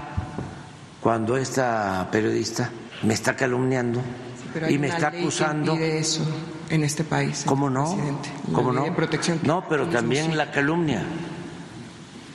cuando 1.01 1.37
esta 1.37 2.07
periodista 2.11 2.69
me 3.03 3.13
está 3.13 3.35
calumniando 3.35 4.01
y 4.69 4.77
me 4.77 4.87
está 4.87 5.07
acusando? 5.07 5.75
de 5.75 5.99
eso 5.99 6.25
en 6.69 6.83
este 6.83 7.03
país. 7.03 7.43
¿Cómo 7.45 7.69
no? 7.69 7.85
¿Cómo 8.53 8.71
no? 8.71 8.85
no, 9.43 9.67
pero 9.67 9.87
también 9.87 10.37
la 10.37 10.51
calumnia. 10.51 11.03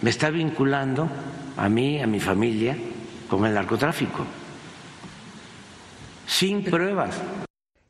Me 0.00 0.10
está 0.10 0.30
vinculando 0.30 1.08
a 1.56 1.68
mí, 1.68 2.00
a 2.00 2.06
mi 2.06 2.20
familia, 2.20 2.76
con 3.28 3.44
el 3.44 3.54
narcotráfico. 3.54 4.24
Sin 6.26 6.62
pruebas. 6.62 7.16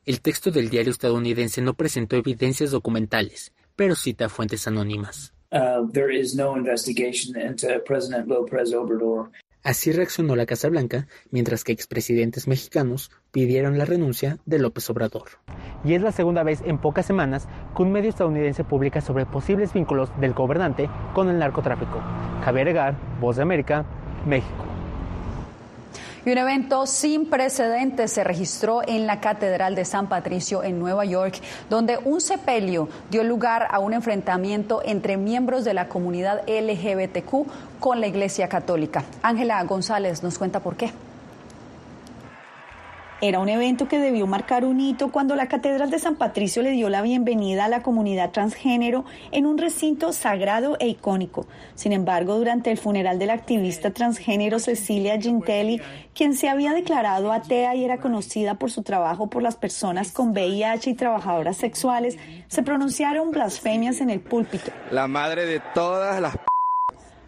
El 0.05 0.21
texto 0.21 0.51
del 0.51 0.69
diario 0.69 0.91
estadounidense 0.91 1.61
no 1.61 1.73
presentó 1.73 2.15
evidencias 2.15 2.71
documentales, 2.71 3.53
pero 3.75 3.95
cita 3.95 4.29
fuentes 4.29 4.67
anónimas. 4.67 5.33
Uh, 5.51 5.89
Así 9.61 9.91
reaccionó 9.91 10.35
la 10.37 10.45
Casa 10.45 10.69
Blanca, 10.69 11.07
mientras 11.31 11.63
que 11.63 11.73
expresidentes 11.73 12.47
mexicanos 12.47 13.11
pidieron 13.31 13.77
la 13.77 13.85
renuncia 13.85 14.37
de 14.45 14.59
López 14.59 14.89
Obrador. 14.89 15.29
Y 15.83 15.95
es 15.95 16.01
la 16.01 16.13
segunda 16.13 16.43
vez 16.43 16.61
en 16.65 16.79
pocas 16.79 17.05
semanas 17.05 17.47
que 17.75 17.83
un 17.83 17.91
medio 17.91 18.09
estadounidense 18.09 18.63
publica 18.63 19.01
sobre 19.01 19.25
posibles 19.25 19.73
vínculos 19.73 20.09
del 20.21 20.33
gobernante 20.33 20.89
con 21.13 21.29
el 21.29 21.39
narcotráfico. 21.39 22.01
Javier 22.43 22.69
Egar, 22.69 22.95
Voz 23.19 23.35
de 23.35 23.41
América, 23.41 23.85
México. 24.25 24.68
Y 26.29 26.31
un 26.31 26.37
evento 26.37 26.85
sin 26.85 27.25
precedentes 27.25 28.11
se 28.11 28.23
registró 28.23 28.83
en 28.87 29.07
la 29.07 29.19
Catedral 29.19 29.73
de 29.73 29.83
San 29.83 30.07
Patricio 30.07 30.63
en 30.63 30.77
Nueva 30.77 31.03
York, 31.03 31.41
donde 31.71 31.97
un 32.05 32.21
sepelio 32.21 32.87
dio 33.09 33.23
lugar 33.23 33.67
a 33.71 33.79
un 33.79 33.93
enfrentamiento 33.93 34.83
entre 34.85 35.17
miembros 35.17 35.65
de 35.65 35.73
la 35.73 35.87
comunidad 35.87 36.43
LGBTQ 36.47 37.79
con 37.79 37.99
la 37.99 38.05
Iglesia 38.05 38.47
Católica. 38.47 39.05
Ángela 39.23 39.63
González 39.63 40.21
nos 40.21 40.37
cuenta 40.37 40.59
por 40.59 40.75
qué. 40.75 40.91
Era 43.21 43.39
un 43.39 43.49
evento 43.49 43.89
que 43.89 43.99
debió 43.99 44.27
marcar 44.27 44.63
un 44.63 44.79
hito 44.79 45.11
cuando 45.11 45.35
la 45.35 45.49
Catedral 45.49 45.89
de 45.89 45.99
San 45.99 46.15
Patricio 46.15 46.61
le 46.61 46.71
dio 46.71 46.87
la 46.87 47.01
bienvenida 47.01 47.65
a 47.65 47.67
la 47.67 47.83
comunidad 47.83 48.31
transgénero 48.31 49.03
en 49.31 49.45
un 49.45 49.57
recinto 49.57 50.13
sagrado 50.13 50.77
e 50.79 50.87
icónico. 50.87 51.45
Sin 51.75 51.91
embargo, 51.91 52.37
durante 52.37 52.71
el 52.71 52.77
funeral 52.77 53.19
de 53.19 53.25
la 53.25 53.33
activista 53.33 53.91
transgénero 53.91 54.57
Cecilia 54.59 55.19
Gintelli, 55.19 55.81
quien 56.13 56.33
se 56.33 56.47
había 56.47 56.71
declarado 56.71 57.33
atea 57.33 57.75
y 57.75 57.83
era 57.83 57.97
conocida 57.97 58.55
por 58.55 58.71
su 58.71 58.83
trabajo 58.83 59.29
por 59.29 59.43
las 59.43 59.57
personas 59.57 60.13
con 60.13 60.29
VIH 60.29 60.91
y 60.91 60.93
trabajadoras 60.93 61.57
sexuales, 61.57 62.17
se 62.47 62.63
pronunciaron 62.63 63.31
blasfemias 63.31 63.99
en 63.99 64.11
el 64.11 64.21
púlpito. 64.21 64.71
La 64.91 65.09
madre 65.09 65.45
de 65.45 65.59
todas 65.73 66.21
las 66.21 66.37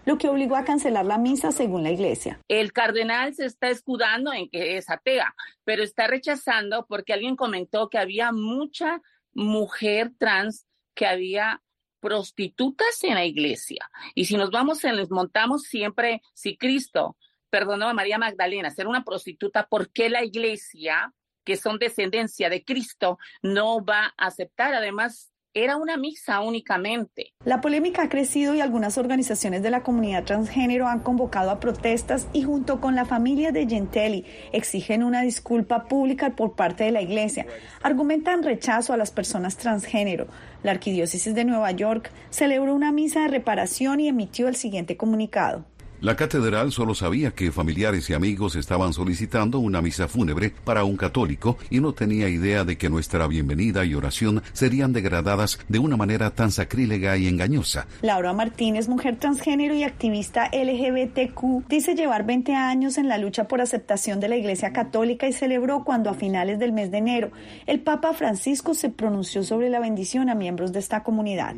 lo 0.05 0.17
que 0.17 0.29
obligó 0.29 0.55
a 0.55 0.63
cancelar 0.63 1.05
la 1.05 1.17
misa 1.17 1.51
según 1.51 1.84
la 1.84 1.91
iglesia. 1.91 2.39
El 2.48 2.74
cardenal 2.74 3.34
se 3.34 3.46
está 3.46 3.70
escudando 3.70 4.34
en 4.34 4.50
que 4.50 4.77
es 4.77 4.89
atea, 4.89 5.36
pero 5.63 5.84
está 5.84 6.08
rechazando 6.08 6.86
porque 6.88 7.13
alguien 7.13 7.36
comentó 7.36 7.89
que 7.89 7.98
había 7.98 8.31
mucha 8.31 9.01
mujer 9.34 10.12
trans 10.17 10.65
que 10.93 11.05
había 11.05 11.62
prostitutas 12.00 13.03
en 13.03 13.13
la 13.13 13.25
iglesia. 13.25 13.89
Y 14.15 14.25
si 14.25 14.36
nos 14.36 14.50
vamos 14.50 14.84
en 14.84 14.98
les 14.98 15.12
montamos 15.12 15.63
siempre, 15.63 16.22
si 16.34 16.58
Cristo 16.58 17.15
perdonó 17.50 17.88
a 17.88 17.93
María 17.93 18.17
Magdalena 18.17 18.72
ser 18.72 18.88
una 18.88 19.03
prostituta, 19.03 19.67
¿por 19.67 19.91
qué 19.91 20.10
la 20.10 20.24
iglesia, 20.24 21.13
que 21.43 21.58
son 21.58 21.77
descendencia 21.77 22.50
de 22.50 22.63
Cristo, 22.63 23.20
no 23.41 23.86
va 23.86 24.13
a 24.17 24.27
aceptar? 24.27 24.74
Además, 24.74 25.30
era 25.53 25.75
una 25.75 25.98
misa 25.98 26.39
únicamente. 26.41 27.34
La 27.43 27.60
polémica 27.60 28.03
ha 28.03 28.10
crecido 28.10 28.55
y 28.55 28.62
algunas 28.62 28.98
organizaciones 28.98 29.62
de 29.63 29.70
la 29.70 29.84
comunidad 29.84 30.24
transgénero 30.24 30.88
han 30.88 31.00
convocado 31.00 31.51
a 31.51 31.60
protestas 31.60 32.27
y 32.34 32.43
junto 32.43 32.79
con 32.79 32.96
la 32.96 33.05
familia 33.05 33.51
de 33.51 33.67
Gentelli 33.67 34.25
exigen 34.53 35.03
una 35.03 35.22
disculpa 35.22 35.86
pública 35.86 36.36
por 36.36 36.55
parte 36.55 36.86
de 36.86 36.91
la 36.91 37.01
iglesia. 37.01 37.46
Argumentan 37.81 38.43
rechazo 38.43 38.93
a 38.93 38.98
las 38.98 39.12
personas 39.12 39.58
transgénero. 39.58 40.27
La 40.63 40.72
Arquidiócesis 40.72 41.34
de 41.34 41.43
Nueva 41.43 41.72
York 41.72 42.12
celebró 42.29 42.74
una 42.74 42.91
misa 42.91 43.22
de 43.22 43.27
reparación 43.29 44.00
y 44.00 44.08
emitió 44.08 44.48
el 44.48 44.55
siguiente 44.55 44.96
comunicado. 44.96 45.65
La 46.01 46.15
catedral 46.15 46.72
solo 46.72 46.96
sabía 46.96 47.29
que 47.29 47.51
familiares 47.51 48.10
y 48.10 48.15
amigos 48.15 48.55
estaban 48.55 48.91
solicitando 48.91 49.60
una 49.60 49.84
misa 49.84 50.08
fúnebre 50.08 50.51
para 50.63 50.84
un 50.84 50.98
católico 50.98 51.60
y 51.70 51.79
no 51.79 51.93
tenía 51.93 52.27
idea 52.27 52.63
de 52.63 52.75
que 52.75 52.89
nuestra 52.89 53.27
bienvenida 53.27 53.86
y 53.86 53.93
oración 53.93 54.41
serían 54.51 54.93
degradadas 54.93 55.60
de 55.70 55.77
una 55.77 55.98
manera 55.98 56.31
tan 56.31 56.50
sacrílega 56.50 57.17
y 57.17 57.27
engañosa. 57.27 57.86
Laura 58.01 58.34
Martínez, 58.34 58.89
mujer 58.89 59.17
transgénero 59.17 59.75
y 59.75 59.84
activista 59.84 60.50
LGBTQ, 60.51 61.67
dice 61.70 61.93
llevar 61.93 62.25
20 62.25 62.55
años 62.55 62.98
en 62.98 63.08
la 63.08 63.20
lucha 63.20 63.48
por 63.48 63.62
aceptación 63.62 64.20
de 64.20 64.29
la 64.29 64.38
Iglesia 64.38 64.74
Católica 64.74 65.27
y 65.27 65.34
celebró 65.34 65.84
cuando 65.84 66.10
a 66.10 66.15
finales 66.15 66.58
del 66.58 66.72
mes 66.72 66.89
de 66.89 66.98
enero 66.98 67.29
el 67.67 67.79
Papa 67.79 68.13
Francisco 68.13 68.74
se 68.74 68.89
pronunció 68.89 69.43
sobre 69.43 69.70
la 69.70 69.79
bendición 69.79 70.29
a 70.29 70.34
miembros 70.34 70.74
de 70.74 70.79
esta 70.79 71.03
comunidad. 71.03 71.55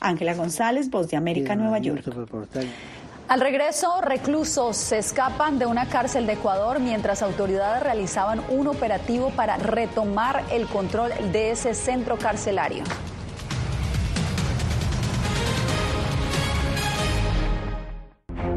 Ángela 0.00 0.34
González, 0.34 0.90
Voz 0.90 1.08
de 1.10 1.16
América, 1.16 1.54
Nueva 1.54 1.78
York. 1.78 2.04
Al 3.26 3.40
regreso, 3.40 4.02
reclusos 4.02 4.76
se 4.76 4.98
escapan 4.98 5.58
de 5.58 5.64
una 5.64 5.88
cárcel 5.88 6.26
de 6.26 6.34
Ecuador 6.34 6.78
mientras 6.78 7.22
autoridades 7.22 7.82
realizaban 7.82 8.42
un 8.50 8.66
operativo 8.66 9.30
para 9.30 9.56
retomar 9.56 10.44
el 10.52 10.66
control 10.66 11.10
de 11.32 11.52
ese 11.52 11.72
centro 11.72 12.18
carcelario. 12.18 12.84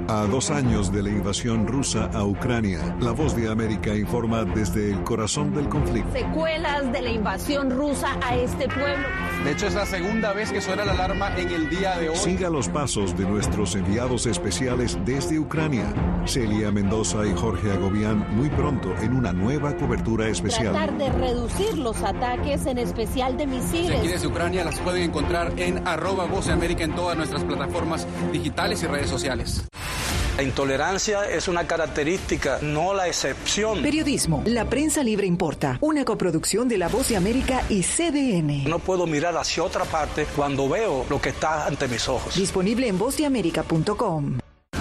A 0.09 0.25
dos 0.25 0.51
años 0.51 0.91
de 0.91 1.03
la 1.03 1.09
invasión 1.09 1.65
rusa 1.65 2.09
a 2.13 2.25
Ucrania, 2.25 2.95
la 2.99 3.11
voz 3.11 3.35
de 3.35 3.49
América 3.49 3.95
informa 3.95 4.43
desde 4.43 4.91
el 4.91 5.03
corazón 5.03 5.53
del 5.53 5.69
conflicto. 5.69 6.11
Secuelas 6.11 6.91
de 6.91 7.01
la 7.01 7.09
invasión 7.09 7.71
rusa 7.71 8.17
a 8.21 8.35
este 8.35 8.67
pueblo. 8.67 9.07
De 9.43 9.51
hecho, 9.51 9.67
es 9.67 9.75
la 9.75 9.85
segunda 9.85 10.33
vez 10.33 10.51
que 10.51 10.61
suena 10.61 10.83
la 10.83 10.91
alarma 10.91 11.35
en 11.37 11.51
el 11.51 11.69
día 11.69 11.97
de 11.97 12.09
hoy. 12.09 12.17
Siga 12.17 12.49
los 12.49 12.67
pasos 12.69 13.17
de 13.17 13.25
nuestros 13.25 13.75
enviados 13.75 14.25
especiales 14.25 14.97
desde 15.05 15.39
Ucrania, 15.39 15.93
Celia 16.25 16.71
Mendoza 16.71 17.25
y 17.25 17.33
Jorge 17.33 17.71
Agobián, 17.71 18.25
muy 18.35 18.49
pronto 18.49 18.93
en 19.01 19.15
una 19.15 19.33
nueva 19.33 19.75
cobertura 19.75 20.27
especial. 20.27 20.73
Tratar 20.73 20.97
de 20.97 21.09
reducir 21.09 21.77
los 21.77 22.01
ataques, 22.03 22.65
en 22.65 22.77
especial 22.77 23.37
de 23.37 23.47
misiles. 23.47 23.99
Aquí 23.99 24.07
desde 24.07 24.27
Ucrania 24.27 24.65
las 24.65 24.79
pueden 24.79 25.03
encontrar 25.03 25.53
en 25.57 25.87
arroba 25.87 26.25
voz 26.25 26.47
de 26.47 26.53
América 26.53 26.83
en 26.83 26.95
todas 26.95 27.15
nuestras 27.15 27.43
plataformas 27.43 28.05
digitales 28.31 28.83
y 28.83 28.87
redes 28.87 29.09
sociales. 29.09 29.67
La 30.37 30.43
intolerancia 30.43 31.27
es 31.27 31.47
una 31.47 31.65
característica, 31.65 32.59
no 32.61 32.93
la 32.93 33.07
excepción. 33.07 33.81
Periodismo. 33.81 34.43
La 34.45 34.65
prensa 34.65 35.03
libre 35.03 35.25
importa. 35.25 35.79
Una 35.81 36.05
coproducción 36.05 36.67
de 36.67 36.77
La 36.77 36.89
Voz 36.89 37.09
de 37.09 37.17
América 37.17 37.63
y 37.69 37.81
CDN. 37.81 38.69
No 38.69 38.77
puedo 38.77 39.07
mirar 39.07 39.35
hacia 39.35 39.63
otra 39.63 39.83
parte 39.85 40.27
cuando 40.35 40.69
veo 40.69 41.07
lo 41.09 41.19
que 41.19 41.29
está 41.29 41.65
ante 41.65 41.87
mis 41.87 42.07
ojos. 42.07 42.35
Disponible 42.35 42.87
en 42.87 42.99
vozdeamerica.com. 42.99 44.37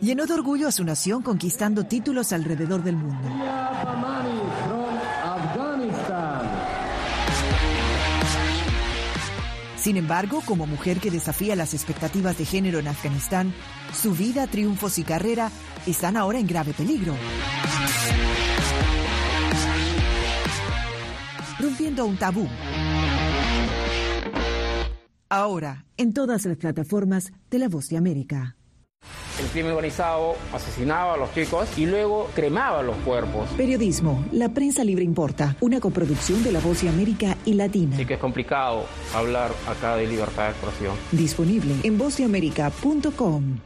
Llenó 0.00 0.26
de 0.26 0.34
orgullo 0.34 0.68
a 0.68 0.72
su 0.72 0.84
nación 0.84 1.22
conquistando 1.22 1.84
títulos 1.84 2.32
alrededor 2.32 2.82
del 2.82 2.96
mundo. 2.96 3.28
Sin 9.76 9.96
embargo, 9.96 10.42
como 10.44 10.66
mujer 10.66 10.98
que 10.98 11.10
desafía 11.10 11.56
las 11.56 11.72
expectativas 11.72 12.36
de 12.36 12.44
género 12.44 12.78
en 12.78 12.88
Afganistán, 12.88 13.54
su 13.94 14.12
vida, 14.12 14.46
triunfos 14.46 14.98
y 14.98 15.02
carrera 15.02 15.50
están 15.86 16.16
ahora 16.16 16.38
en 16.38 16.46
grave 16.46 16.74
peligro. 16.74 17.14
Rompiendo 21.58 22.04
un 22.04 22.16
tabú. 22.18 22.46
Ahora, 25.30 25.86
en 25.96 26.12
todas 26.12 26.44
las 26.44 26.56
plataformas 26.56 27.32
de 27.50 27.58
La 27.58 27.68
Voz 27.68 27.88
de 27.88 27.96
América. 27.96 28.57
El 29.40 29.46
crimen 29.46 29.70
organizado 29.70 30.34
asesinaba 30.52 31.14
a 31.14 31.16
los 31.16 31.32
chicos 31.32 31.68
y 31.76 31.86
luego 31.86 32.28
cremaba 32.34 32.82
los 32.82 32.96
cuerpos. 32.98 33.48
Periodismo, 33.56 34.24
la 34.32 34.48
prensa 34.48 34.82
libre 34.82 35.04
importa, 35.04 35.56
una 35.60 35.78
coproducción 35.78 36.42
de 36.42 36.50
La 36.50 36.58
Voz 36.58 36.82
de 36.82 36.88
América 36.88 37.36
y 37.44 37.54
Latina. 37.54 37.96
Sí 37.96 38.04
que 38.04 38.14
es 38.14 38.20
complicado 38.20 38.84
hablar 39.14 39.52
acá 39.68 39.96
de 39.96 40.06
libertad 40.06 40.46
de 40.46 40.50
expresión. 40.50 40.96
Disponible 41.12 41.74
en 41.84 41.98
vozdeamerica.com. 41.98 43.60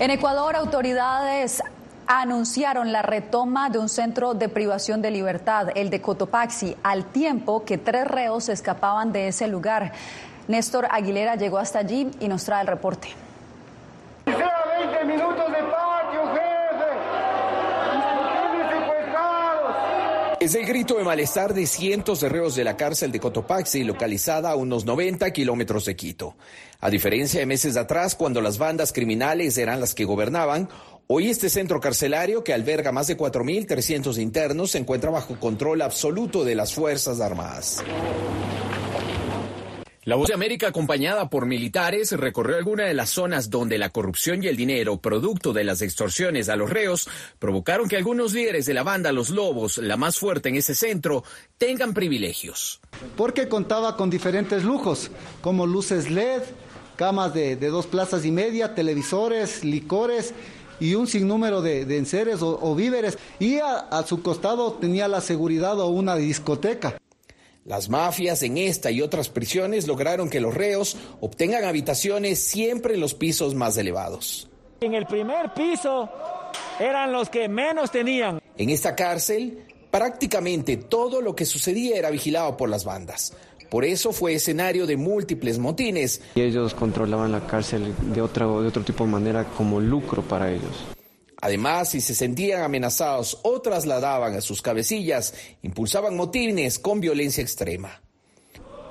En 0.00 0.10
Ecuador, 0.12 0.54
autoridades 0.54 1.62
anunciaron 2.08 2.90
la 2.90 3.02
retoma 3.02 3.68
de 3.68 3.78
un 3.78 3.90
centro 3.90 4.32
de 4.32 4.48
privación 4.48 5.02
de 5.02 5.10
libertad, 5.10 5.68
el 5.74 5.90
de 5.90 6.00
Cotopaxi, 6.00 6.74
al 6.82 7.04
tiempo 7.04 7.64
que 7.66 7.76
tres 7.76 8.08
reos 8.08 8.48
escapaban 8.48 9.12
de 9.12 9.28
ese 9.28 9.46
lugar. 9.46 9.92
Néstor 10.48 10.88
Aguilera 10.90 11.36
llegó 11.36 11.58
hasta 11.58 11.80
allí 11.80 12.10
y 12.18 12.28
nos 12.28 12.44
trae 12.44 12.62
el 12.62 12.66
reporte. 12.66 13.08
Es 20.40 20.54
el 20.54 20.64
grito 20.64 20.94
de 20.96 21.04
malestar 21.04 21.52
de 21.52 21.66
cientos 21.66 22.20
de 22.20 22.30
reos 22.30 22.54
de 22.54 22.64
la 22.64 22.76
cárcel 22.76 23.12
de 23.12 23.20
Cotopaxi, 23.20 23.84
localizada 23.84 24.50
a 24.50 24.56
unos 24.56 24.86
90 24.86 25.30
kilómetros 25.32 25.84
de 25.84 25.94
Quito. 25.94 26.36
A 26.80 26.88
diferencia 26.88 27.40
de 27.40 27.44
meses 27.44 27.76
atrás, 27.76 28.14
cuando 28.14 28.40
las 28.40 28.56
bandas 28.56 28.92
criminales 28.92 29.58
eran 29.58 29.80
las 29.80 29.94
que 29.94 30.06
gobernaban, 30.06 30.70
Hoy 31.10 31.30
este 31.30 31.48
centro 31.48 31.80
carcelario, 31.80 32.44
que 32.44 32.52
alberga 32.52 32.92
más 32.92 33.06
de 33.06 33.16
4.300 33.16 34.20
internos, 34.20 34.72
se 34.72 34.78
encuentra 34.78 35.10
bajo 35.10 35.40
control 35.40 35.80
absoluto 35.80 36.44
de 36.44 36.54
las 36.54 36.74
Fuerzas 36.74 37.22
Armadas. 37.22 37.82
La 40.04 40.16
Voz 40.16 40.28
de 40.28 40.34
América, 40.34 40.68
acompañada 40.68 41.30
por 41.30 41.46
militares, 41.46 42.12
recorrió 42.12 42.58
algunas 42.58 42.88
de 42.88 42.92
las 42.92 43.08
zonas 43.08 43.48
donde 43.48 43.78
la 43.78 43.88
corrupción 43.88 44.44
y 44.44 44.48
el 44.48 44.56
dinero, 44.58 44.98
producto 44.98 45.54
de 45.54 45.64
las 45.64 45.80
extorsiones 45.80 46.50
a 46.50 46.56
los 46.56 46.68
reos, 46.68 47.08
provocaron 47.38 47.88
que 47.88 47.96
algunos 47.96 48.34
líderes 48.34 48.66
de 48.66 48.74
la 48.74 48.82
banda 48.82 49.10
Los 49.10 49.30
Lobos, 49.30 49.78
la 49.78 49.96
más 49.96 50.18
fuerte 50.18 50.50
en 50.50 50.56
ese 50.56 50.74
centro, 50.74 51.24
tengan 51.56 51.94
privilegios. 51.94 52.82
Porque 53.16 53.48
contaba 53.48 53.96
con 53.96 54.10
diferentes 54.10 54.62
lujos, 54.62 55.10
como 55.40 55.66
luces 55.66 56.10
LED, 56.10 56.42
camas 56.96 57.32
de, 57.32 57.56
de 57.56 57.68
dos 57.68 57.86
plazas 57.86 58.26
y 58.26 58.30
media, 58.30 58.74
televisores, 58.74 59.64
licores 59.64 60.34
y 60.80 60.94
un 60.94 61.06
sinnúmero 61.06 61.62
de, 61.62 61.84
de 61.84 61.98
enseres 61.98 62.40
o, 62.42 62.74
víveres. 62.74 63.18
Y 63.38 63.58
a, 63.58 64.02
su 64.06 64.22
costado 64.22 64.72
tenía 64.74 65.08
la 65.08 65.20
seguridad 65.20 65.78
o 65.80 65.88
una 65.88 66.16
discoteca. 66.16 66.98
Las 67.64 67.88
mafias 67.88 68.42
en 68.42 68.56
esta 68.56 68.90
y 68.90 69.02
otras 69.02 69.28
prisiones 69.28 69.86
lograron 69.86 70.30
que 70.30 70.40
los 70.40 70.54
reos 70.54 70.96
obtengan 71.20 71.64
habitaciones 71.64 72.42
siempre 72.42 72.94
en 72.94 73.00
los 73.00 73.14
pisos 73.14 73.54
más 73.54 73.76
elevados. 73.76 74.48
En 74.80 74.94
el 74.94 75.06
primer 75.06 75.52
piso 75.54 76.08
eran 76.78 77.12
los 77.12 77.28
que 77.28 77.48
menos 77.48 77.90
tenían. 77.90 78.40
En 78.56 78.70
esta 78.70 78.94
cárcel, 78.96 79.64
prácticamente 79.90 80.76
todo 80.76 81.20
lo 81.20 81.34
que 81.34 81.44
sucedía 81.44 81.96
era 81.96 82.10
vigilado 82.10 82.56
por 82.56 82.68
las 82.68 82.84
bandas. 82.84 83.34
Por 83.70 83.84
eso 83.84 84.12
fue 84.12 84.34
escenario 84.34 84.86
de 84.86 84.96
múltiples 84.96 85.58
motines. 85.58 86.22
Y 86.34 86.40
ellos 86.40 86.74
controlaban 86.74 87.32
la 87.32 87.46
cárcel 87.46 87.94
de 88.14 88.22
otra 88.22 88.46
de 88.46 88.66
otro 88.66 88.82
tipo 88.82 89.04
de 89.04 89.10
manera 89.10 89.44
como 89.44 89.80
lucro 89.80 90.22
para 90.22 90.50
ellos. 90.50 90.86
Además, 91.40 91.90
si 91.90 92.00
se 92.00 92.14
sentían 92.14 92.62
amenazados 92.62 93.38
o 93.42 93.60
trasladaban 93.60 94.34
a 94.34 94.40
sus 94.40 94.60
cabecillas, 94.60 95.34
impulsaban 95.62 96.16
motines 96.16 96.78
con 96.78 97.00
violencia 97.00 97.42
extrema. 97.42 98.00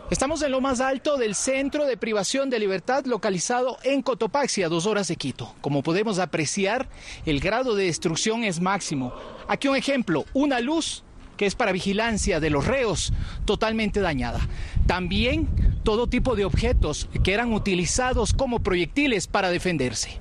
Estamos 0.09 0.41
en 0.41 0.51
lo 0.51 0.61
más 0.61 0.79
alto 0.79 1.17
del 1.17 1.35
centro 1.35 1.85
de 1.85 1.97
privación 1.97 2.49
de 2.49 2.59
libertad 2.59 3.03
localizado 3.05 3.77
en 3.83 4.01
Cotopaxi, 4.01 4.63
a 4.63 4.69
dos 4.69 4.85
horas 4.85 5.09
de 5.09 5.17
Quito. 5.17 5.53
Como 5.59 5.83
podemos 5.83 6.19
apreciar, 6.19 6.87
el 7.25 7.41
grado 7.41 7.75
de 7.75 7.85
destrucción 7.85 8.45
es 8.45 8.61
máximo. 8.61 9.13
Aquí 9.49 9.67
un 9.67 9.75
ejemplo, 9.75 10.23
una 10.33 10.61
luz 10.61 11.03
que 11.37 11.45
es 11.45 11.55
para 11.55 11.71
vigilancia 11.71 12.39
de 12.39 12.49
los 12.49 12.67
reos, 12.67 13.13
totalmente 13.45 14.01
dañada. 14.01 14.47
También 14.87 15.47
todo 15.83 16.07
tipo 16.07 16.35
de 16.35 16.45
objetos 16.45 17.07
que 17.23 17.33
eran 17.33 17.53
utilizados 17.53 18.33
como 18.33 18.59
proyectiles 18.59 19.27
para 19.27 19.49
defenderse. 19.49 20.19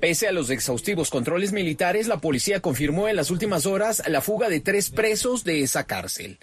Pese 0.00 0.28
a 0.28 0.32
los 0.32 0.50
exhaustivos 0.50 1.10
controles 1.10 1.52
militares, 1.52 2.08
la 2.08 2.18
policía 2.18 2.60
confirmó 2.60 3.08
en 3.08 3.16
las 3.16 3.30
últimas 3.30 3.66
horas 3.66 4.02
la 4.06 4.20
fuga 4.20 4.48
de 4.48 4.60
tres 4.60 4.90
presos 4.90 5.44
de 5.44 5.62
esa 5.62 5.84
cárcel. 5.84 6.38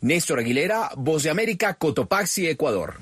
Néstor 0.00 0.40
Aguilera, 0.40 0.90
Voz 0.96 1.22
de 1.22 1.30
América, 1.30 1.74
Cotopaxi, 1.74 2.48
Ecuador. 2.48 3.00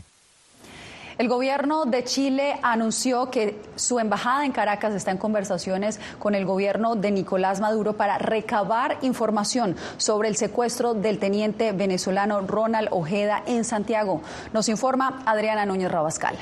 El 1.21 1.29
gobierno 1.29 1.85
de 1.85 2.03
Chile 2.03 2.55
anunció 2.63 3.31
que 3.31 3.61
su 3.77 3.99
embajada 3.99 4.47
en 4.47 4.53
Caracas 4.53 4.95
está 4.95 5.11
en 5.11 5.19
conversaciones 5.19 6.01
con 6.19 6.35
el 6.35 6.47
gobierno 6.47 6.97
de 6.97 7.11
Nicolás 7.11 7.61
Maduro 7.61 7.95
para 7.95 8.17
recabar 8.17 8.97
información 9.03 9.77
sobre 9.99 10.31
el 10.31 10.37
secuestro 10.37 10.95
del 10.95 11.19
teniente 11.19 11.73
venezolano 11.73 12.41
Ronald 12.41 12.89
Ojeda 12.91 13.43
en 13.47 13.65
Santiago. 13.65 14.23
Nos 14.55 14.71
informa 14.71 15.23
Adriana 15.27 15.67
Núñez 15.67 15.93
Rabascal. 15.93 16.39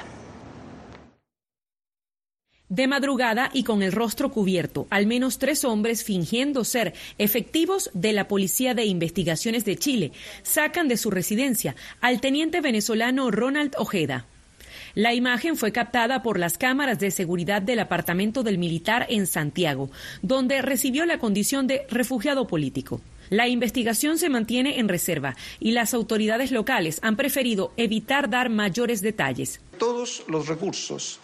De 2.68 2.86
madrugada 2.86 3.50
y 3.52 3.64
con 3.64 3.82
el 3.82 3.90
rostro 3.90 4.30
cubierto, 4.30 4.86
al 4.90 5.08
menos 5.08 5.38
tres 5.38 5.64
hombres 5.64 6.04
fingiendo 6.04 6.62
ser 6.62 6.94
efectivos 7.18 7.90
de 7.94 8.12
la 8.12 8.28
Policía 8.28 8.74
de 8.74 8.84
Investigaciones 8.84 9.64
de 9.64 9.74
Chile 9.74 10.12
sacan 10.44 10.86
de 10.86 10.96
su 10.96 11.10
residencia 11.10 11.74
al 12.00 12.20
teniente 12.20 12.60
venezolano 12.60 13.32
Ronald 13.32 13.74
Ojeda. 13.76 14.26
La 14.98 15.14
imagen 15.14 15.56
fue 15.56 15.70
captada 15.70 16.24
por 16.24 16.40
las 16.40 16.58
cámaras 16.58 16.98
de 16.98 17.12
seguridad 17.12 17.62
del 17.62 17.78
apartamento 17.78 18.42
del 18.42 18.58
militar 18.58 19.06
en 19.08 19.28
Santiago, 19.28 19.92
donde 20.22 20.60
recibió 20.60 21.06
la 21.06 21.20
condición 21.20 21.68
de 21.68 21.86
refugiado 21.88 22.48
político. 22.48 23.00
La 23.30 23.46
investigación 23.46 24.18
se 24.18 24.28
mantiene 24.28 24.80
en 24.80 24.88
reserva 24.88 25.36
y 25.60 25.70
las 25.70 25.94
autoridades 25.94 26.50
locales 26.50 26.98
han 27.02 27.14
preferido 27.14 27.72
evitar 27.76 28.28
dar 28.28 28.50
mayores 28.50 29.00
detalles. 29.00 29.60
Todos 29.78 30.24
los 30.26 30.48
recursos 30.48 31.20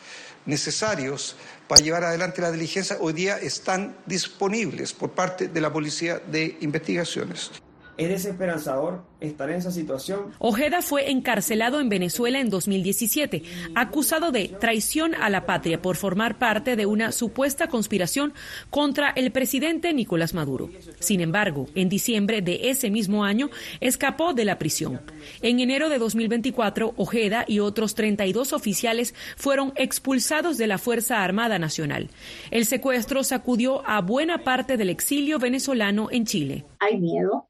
necesarios 0.46 1.34
para 1.66 1.82
llevar 1.82 2.04
adelante 2.04 2.42
la 2.42 2.52
diligencia 2.52 2.98
hoy 3.00 3.12
día 3.12 3.38
están 3.38 3.96
disponibles 4.06 4.92
por 4.92 5.10
parte 5.10 5.48
de 5.48 5.60
la 5.60 5.72
Policía 5.72 6.20
de 6.20 6.58
Investigaciones. 6.60 7.50
Es 7.96 8.08
desesperanzador 8.08 9.04
estar 9.20 9.48
en 9.50 9.56
esa 9.56 9.70
situación. 9.70 10.32
Ojeda 10.38 10.82
fue 10.82 11.10
encarcelado 11.10 11.80
en 11.80 11.88
Venezuela 11.88 12.40
en 12.40 12.50
2017, 12.50 13.42
acusado 13.74 14.32
de 14.32 14.48
traición 14.48 15.14
a 15.14 15.30
la 15.30 15.46
patria 15.46 15.80
por 15.80 15.96
formar 15.96 16.38
parte 16.38 16.76
de 16.76 16.86
una 16.86 17.12
supuesta 17.12 17.68
conspiración 17.68 18.34
contra 18.70 19.10
el 19.10 19.30
presidente 19.32 19.92
Nicolás 19.92 20.34
Maduro. 20.34 20.70
Sin 20.98 21.20
embargo, 21.20 21.68
en 21.74 21.88
diciembre 21.88 22.42
de 22.42 22.70
ese 22.70 22.90
mismo 22.90 23.24
año 23.24 23.50
escapó 23.80 24.34
de 24.34 24.44
la 24.44 24.58
prisión. 24.58 25.00
En 25.42 25.60
enero 25.60 25.88
de 25.88 25.98
2024, 25.98 26.94
Ojeda 26.96 27.44
y 27.46 27.60
otros 27.60 27.94
32 27.94 28.52
oficiales 28.52 29.14
fueron 29.36 29.72
expulsados 29.76 30.58
de 30.58 30.66
la 30.66 30.78
Fuerza 30.78 31.22
Armada 31.22 31.58
Nacional. 31.58 32.10
El 32.50 32.66
secuestro 32.66 33.24
sacudió 33.24 33.86
a 33.86 34.00
buena 34.00 34.38
parte 34.38 34.76
del 34.76 34.90
exilio 34.90 35.38
venezolano 35.38 36.08
en 36.10 36.26
Chile. 36.26 36.64
Hay 36.80 36.98
miedo, 36.98 37.48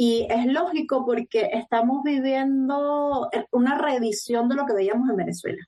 y 0.00 0.26
es 0.30 0.46
lógico 0.46 1.04
porque 1.04 1.50
estamos 1.52 2.02
viviendo 2.02 3.28
una 3.50 3.76
reedición 3.76 4.48
de 4.48 4.54
lo 4.54 4.64
que 4.64 4.72
veíamos 4.72 5.10
en 5.10 5.16
Venezuela. 5.16 5.58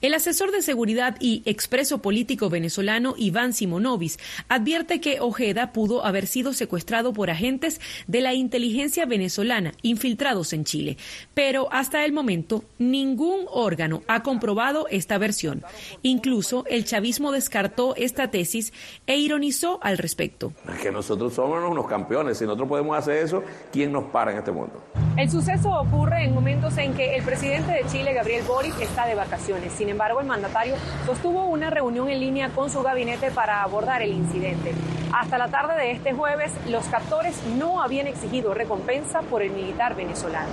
El 0.00 0.14
asesor 0.14 0.50
de 0.50 0.62
seguridad 0.62 1.16
y 1.20 1.42
expreso 1.44 1.98
político 1.98 2.48
venezolano 2.48 3.12
Iván 3.18 3.52
Simonovis 3.52 4.18
advierte 4.48 5.02
que 5.02 5.20
Ojeda 5.20 5.72
pudo 5.72 6.06
haber 6.06 6.26
sido 6.26 6.54
secuestrado 6.54 7.12
por 7.12 7.28
agentes 7.28 7.82
de 8.06 8.22
la 8.22 8.32
inteligencia 8.32 9.04
venezolana 9.04 9.74
infiltrados 9.82 10.54
en 10.54 10.64
Chile, 10.64 10.96
pero 11.34 11.70
hasta 11.70 12.06
el 12.06 12.14
momento 12.14 12.64
ningún 12.78 13.40
órgano 13.50 14.04
ha 14.06 14.22
comprobado 14.22 14.86
esta 14.88 15.18
versión. 15.18 15.64
Incluso 16.00 16.64
el 16.66 16.86
chavismo 16.86 17.30
descartó 17.30 17.94
esta 17.96 18.30
tesis 18.30 18.72
e 19.06 19.18
ironizó 19.18 19.80
al 19.82 19.98
respecto. 19.98 20.54
Que 20.80 20.90
nosotros 20.90 21.34
somos 21.34 21.62
unos 21.70 21.86
campeones, 21.86 22.38
si 22.38 22.44
nosotros 22.44 22.70
podemos 22.70 22.96
hacer 22.96 23.18
eso, 23.18 23.44
nos 23.90 24.04
para 24.04 24.32
en 24.32 24.38
este 24.38 24.52
mundo. 24.52 24.80
El 25.16 25.30
suceso 25.30 25.70
ocurre 25.70 26.24
en 26.24 26.34
momentos 26.34 26.76
en 26.78 26.94
que 26.94 27.16
el 27.16 27.22
presidente 27.22 27.72
de 27.72 27.84
Chile, 27.86 28.12
Gabriel 28.12 28.44
Boric, 28.46 28.78
está 28.80 29.06
de 29.06 29.14
vacaciones. 29.14 29.72
Sin 29.72 29.88
embargo, 29.88 30.20
el 30.20 30.26
mandatario 30.26 30.74
sostuvo 31.04 31.44
una 31.44 31.70
reunión 31.70 32.08
en 32.08 32.20
línea 32.20 32.48
con 32.50 32.70
su 32.70 32.82
gabinete 32.82 33.30
para 33.30 33.62
abordar 33.62 34.02
el 34.02 34.12
incidente. 34.12 34.72
Hasta 35.12 35.36
la 35.36 35.48
tarde 35.48 35.74
de 35.74 35.90
este 35.90 36.12
jueves, 36.14 36.52
los 36.68 36.86
captores 36.86 37.42
no 37.58 37.82
habían 37.82 38.06
exigido 38.06 38.54
recompensa 38.54 39.20
por 39.22 39.42
el 39.42 39.50
militar 39.50 39.94
venezolano. 39.94 40.48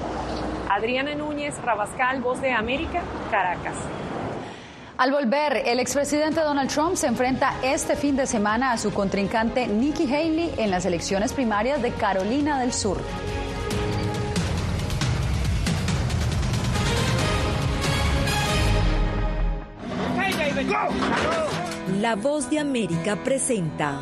Adriana 0.70 1.15
Núñez, 1.15 1.60
Rabascal, 1.63 2.22
Voz 2.22 2.42
de 2.42 2.52
América, 2.52 3.02
Caracas. 3.32 3.76
Al 4.99 5.13
volver, 5.13 5.63
el 5.65 5.79
expresidente 5.79 6.41
Donald 6.41 6.69
Trump 6.69 6.97
se 6.97 7.07
enfrenta 7.07 7.55
este 7.63 7.95
fin 7.95 8.17
de 8.17 8.27
semana 8.27 8.73
a 8.73 8.77
su 8.77 8.91
contrincante 8.93 9.65
Nikki 9.65 10.03
Haley 10.13 10.55
en 10.57 10.69
las 10.71 10.85
elecciones 10.85 11.31
primarias 11.31 11.81
de 11.81 11.91
Carolina 11.91 12.59
del 12.59 12.73
Sur. 12.73 12.97
La 22.01 22.17
voz 22.17 22.49
de 22.49 22.59
América 22.59 23.15
presenta 23.23 24.01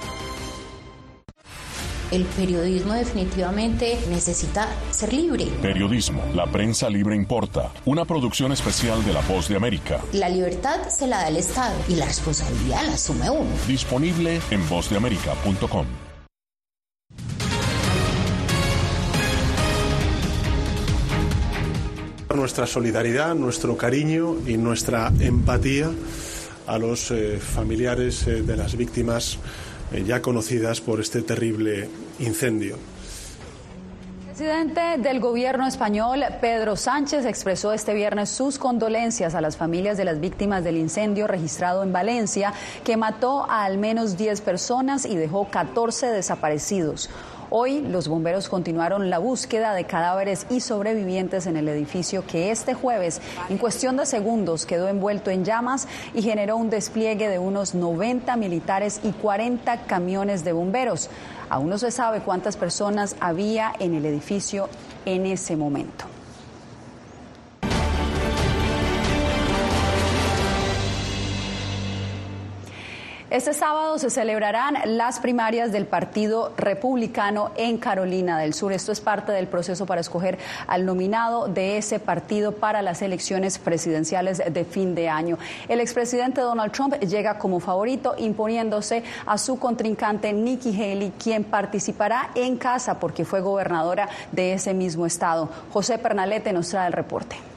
el 2.11 2.25
periodismo 2.25 2.93
definitivamente 2.93 3.97
necesita 4.09 4.67
ser 4.91 5.13
libre. 5.13 5.45
Periodismo, 5.61 6.21
la 6.35 6.45
prensa 6.45 6.89
libre 6.89 7.15
importa. 7.15 7.71
Una 7.85 8.05
producción 8.05 8.51
especial 8.51 9.03
de 9.05 9.13
La 9.13 9.21
Voz 9.21 9.47
de 9.47 9.55
América. 9.55 10.01
La 10.11 10.29
libertad 10.29 10.87
se 10.89 11.07
la 11.07 11.17
da 11.17 11.29
el 11.29 11.37
Estado 11.37 11.73
y 11.87 11.95
la 11.95 12.05
responsabilidad 12.05 12.85
la 12.85 12.93
asume 12.93 13.29
uno. 13.29 13.49
Disponible 13.67 14.41
en 14.51 14.67
vozdeamerica.com. 14.67 15.85
Nuestra 22.35 22.65
solidaridad, 22.65 23.35
nuestro 23.35 23.77
cariño 23.77 24.37
y 24.47 24.57
nuestra 24.57 25.11
empatía 25.19 25.91
a 26.65 26.77
los 26.77 27.11
eh, 27.11 27.37
familiares 27.37 28.25
eh, 28.27 28.41
de 28.41 28.57
las 28.57 28.75
víctimas 28.77 29.37
ya 29.99 30.21
conocidas 30.21 30.81
por 30.81 30.99
este 30.99 31.21
terrible 31.21 31.89
incendio. 32.19 32.77
El 34.27 34.37
El 34.41 34.47
presidente 34.47 34.97
del 34.97 35.19
gobierno 35.19 35.67
español, 35.67 36.23
Pedro 36.39 36.75
Sánchez, 36.75 37.25
expresó 37.25 37.73
este 37.73 37.93
viernes 37.93 38.29
sus 38.29 38.57
condolencias 38.57 39.35
a 39.35 39.41
las 39.41 39.55
familias 39.55 39.97
de 39.97 40.05
las 40.05 40.19
víctimas 40.19 40.63
del 40.63 40.77
incendio 40.77 41.27
registrado 41.27 41.83
en 41.83 41.93
Valencia, 41.93 42.53
que 42.83 42.97
mató 42.97 43.45
a 43.47 43.65
al 43.65 43.77
menos 43.77 44.17
10 44.17 44.41
personas 44.41 45.05
y 45.05 45.15
dejó 45.15 45.47
14 45.49 46.07
desaparecidos. 46.07 47.09
Hoy 47.53 47.81
los 47.81 48.07
bomberos 48.07 48.47
continuaron 48.47 49.09
la 49.09 49.17
búsqueda 49.17 49.73
de 49.73 49.83
cadáveres 49.83 50.45
y 50.49 50.61
sobrevivientes 50.61 51.47
en 51.47 51.57
el 51.57 51.67
edificio 51.67 52.25
que 52.25 52.49
este 52.49 52.73
jueves, 52.73 53.19
en 53.49 53.57
cuestión 53.57 53.97
de 53.97 54.05
segundos, 54.05 54.65
quedó 54.65 54.87
envuelto 54.87 55.31
en 55.31 55.43
llamas 55.43 55.85
y 56.13 56.21
generó 56.21 56.55
un 56.55 56.69
despliegue 56.69 57.27
de 57.27 57.39
unos 57.39 57.75
90 57.75 58.37
militares 58.37 59.01
y 59.03 59.11
40 59.11 59.81
camiones 59.81 60.45
de 60.45 60.53
bomberos. 60.53 61.09
Aún 61.49 61.67
no 61.67 61.77
se 61.77 61.91
sabe 61.91 62.21
cuántas 62.21 62.55
personas 62.55 63.17
había 63.19 63.73
en 63.79 63.95
el 63.95 64.05
edificio 64.05 64.69
en 65.03 65.25
ese 65.25 65.57
momento. 65.57 66.10
Este 73.31 73.53
sábado 73.53 73.97
se 73.97 74.09
celebrarán 74.09 74.75
las 74.83 75.21
primarias 75.21 75.71
del 75.71 75.85
Partido 75.85 76.51
Republicano 76.57 77.51
en 77.55 77.77
Carolina 77.77 78.37
del 78.37 78.53
Sur. 78.53 78.73
Esto 78.73 78.91
es 78.91 78.99
parte 78.99 79.31
del 79.31 79.47
proceso 79.47 79.85
para 79.85 80.01
escoger 80.01 80.37
al 80.67 80.85
nominado 80.85 81.47
de 81.47 81.77
ese 81.77 81.99
partido 81.99 82.51
para 82.51 82.81
las 82.81 83.01
elecciones 83.01 83.57
presidenciales 83.57 84.43
de 84.45 84.65
fin 84.65 84.95
de 84.95 85.07
año. 85.07 85.37
El 85.69 85.79
expresidente 85.79 86.41
Donald 86.41 86.73
Trump 86.73 86.95
llega 86.95 87.39
como 87.39 87.61
favorito 87.61 88.15
imponiéndose 88.17 89.01
a 89.25 89.37
su 89.37 89.57
contrincante 89.57 90.33
Nikki 90.33 90.75
Haley, 90.75 91.13
quien 91.17 91.45
participará 91.45 92.31
en 92.35 92.57
casa 92.57 92.99
porque 92.99 93.23
fue 93.23 93.39
gobernadora 93.39 94.09
de 94.33 94.51
ese 94.51 94.73
mismo 94.73 95.05
estado. 95.05 95.47
José 95.71 95.97
Pernalete 95.99 96.51
nos 96.51 96.67
trae 96.67 96.87
el 96.87 96.93
reporte 96.93 97.50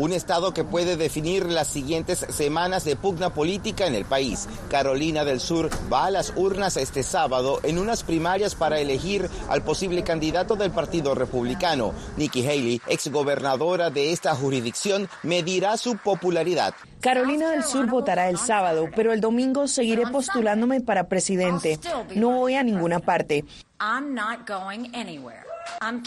un 0.00 0.12
estado 0.14 0.54
que 0.54 0.64
puede 0.64 0.96
definir 0.96 1.44
las 1.44 1.68
siguientes 1.68 2.24
semanas 2.30 2.84
de 2.84 2.96
pugna 2.96 3.34
política 3.34 3.86
en 3.86 3.94
el 3.94 4.06
país. 4.06 4.48
Carolina 4.70 5.24
del 5.24 5.40
Sur 5.40 5.68
va 5.92 6.06
a 6.06 6.10
las 6.10 6.32
urnas 6.36 6.78
este 6.78 7.02
sábado 7.02 7.60
en 7.64 7.78
unas 7.78 8.02
primarias 8.02 8.54
para 8.54 8.80
elegir 8.80 9.28
al 9.50 9.62
posible 9.62 10.02
candidato 10.02 10.56
del 10.56 10.70
Partido 10.70 11.14
Republicano. 11.14 11.92
Nikki 12.16 12.46
Haley, 12.46 12.80
exgobernadora 12.86 13.90
de 13.90 14.12
esta 14.12 14.34
jurisdicción, 14.34 15.08
medirá 15.22 15.76
su 15.76 15.98
popularidad. 15.98 16.74
Carolina 17.00 17.50
del 17.50 17.62
Sur 17.62 17.86
votará 17.86 18.30
el 18.30 18.38
sábado, 18.38 18.88
pero 18.96 19.12
el 19.12 19.20
domingo 19.20 19.68
seguiré 19.68 20.06
postulándome 20.06 20.80
para 20.80 21.08
presidente. 21.08 21.78
No 22.14 22.30
voy 22.30 22.54
a 22.54 22.62
ninguna 22.62 23.00
parte. 23.00 23.44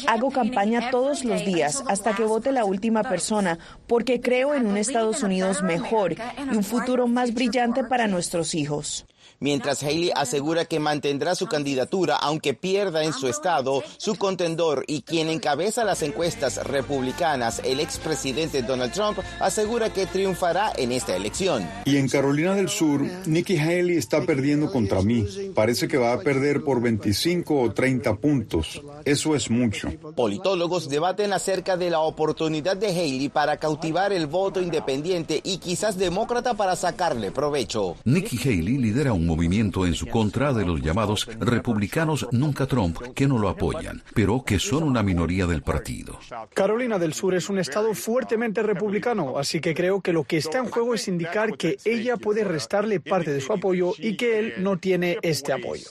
Hago 0.07 0.31
campaña 0.31 0.89
todos 0.91 1.23
los 1.23 1.45
días 1.45 1.83
hasta 1.87 2.15
que 2.15 2.23
vote 2.23 2.51
la 2.51 2.65
última 2.65 3.03
persona 3.03 3.57
porque 3.87 4.21
creo 4.21 4.55
en 4.55 4.67
un 4.67 4.77
Estados 4.77 5.23
Unidos 5.23 5.63
mejor 5.63 6.13
y 6.13 6.55
un 6.55 6.63
futuro 6.63 7.07
más 7.07 7.33
brillante 7.33 7.83
para 7.83 8.07
nuestros 8.07 8.55
hijos 8.55 9.05
mientras 9.43 9.83
Haley 9.83 10.11
asegura 10.15 10.65
que 10.65 10.79
mantendrá 10.79 11.35
su 11.35 11.47
candidatura 11.47 12.15
aunque 12.15 12.53
pierda 12.53 13.03
en 13.03 13.13
su 13.13 13.27
estado 13.27 13.83
su 13.97 14.15
contendor 14.15 14.85
y 14.87 15.01
quien 15.01 15.29
encabeza 15.29 15.83
las 15.83 16.01
encuestas 16.01 16.65
republicanas, 16.65 17.61
el 17.63 17.79
expresidente 17.79 18.63
Donald 18.63 18.93
Trump, 18.93 19.19
asegura 19.39 19.91
que 19.91 20.05
triunfará 20.05 20.71
en 20.77 20.93
esta 20.93 21.15
elección. 21.15 21.67
Y 21.85 21.97
en 21.97 22.07
Carolina 22.07 22.55
del 22.55 22.69
Sur, 22.69 23.01
Nikki 23.25 23.57
Haley 23.57 23.97
está 23.97 24.25
perdiendo 24.25 24.71
contra 24.71 25.01
mí. 25.01 25.25
Parece 25.53 25.87
que 25.87 25.97
va 25.97 26.13
a 26.13 26.19
perder 26.21 26.63
por 26.63 26.81
25 26.81 27.61
o 27.61 27.71
30 27.73 28.15
puntos. 28.15 28.81
Eso 29.03 29.35
es 29.35 29.49
mucho. 29.49 29.89
Politólogos 30.15 30.89
debaten 30.89 31.33
acerca 31.33 31.75
de 31.75 31.89
la 31.89 31.99
oportunidad 31.99 32.77
de 32.77 32.87
Haley 32.87 33.29
para 33.29 33.57
cautivar 33.57 34.13
el 34.13 34.27
voto 34.27 34.61
independiente 34.61 35.41
y 35.43 35.57
quizás 35.57 35.97
demócrata 35.97 36.53
para 36.53 36.77
sacarle 36.77 37.31
provecho. 37.31 37.97
Nikki 38.05 38.37
Haley 38.37 38.77
lidera 38.77 39.11
un 39.11 39.27
movimiento 39.35 39.87
en 39.87 39.95
su 39.95 40.05
contra 40.05 40.53
de 40.53 40.63
los 40.63 40.79
llamados 40.79 41.27
republicanos 41.39 42.27
nunca 42.31 42.67
Trump, 42.67 42.99
que 43.15 43.27
no 43.27 43.39
lo 43.39 43.49
apoyan, 43.49 44.03
pero 44.13 44.43
que 44.43 44.59
son 44.59 44.83
una 44.83 45.01
minoría 45.01 45.47
del 45.47 45.63
partido. 45.63 46.19
Carolina 46.53 46.99
del 46.99 47.13
Sur 47.13 47.33
es 47.33 47.49
un 47.49 47.57
estado 47.57 47.95
fuertemente 47.95 48.61
republicano, 48.61 49.39
así 49.39 49.59
que 49.59 49.73
creo 49.73 50.01
que 50.01 50.13
lo 50.13 50.23
que 50.23 50.37
está 50.37 50.59
en 50.59 50.69
juego 50.69 50.93
es 50.93 51.07
indicar 51.07 51.57
que 51.57 51.77
ella 51.83 52.17
puede 52.17 52.43
restarle 52.43 52.99
parte 52.99 53.33
de 53.33 53.41
su 53.41 53.53
apoyo 53.53 53.93
y 53.97 54.17
que 54.17 54.37
él 54.37 54.53
no 54.59 54.77
tiene 54.77 55.17
este 55.23 55.51
apoyo. 55.51 55.87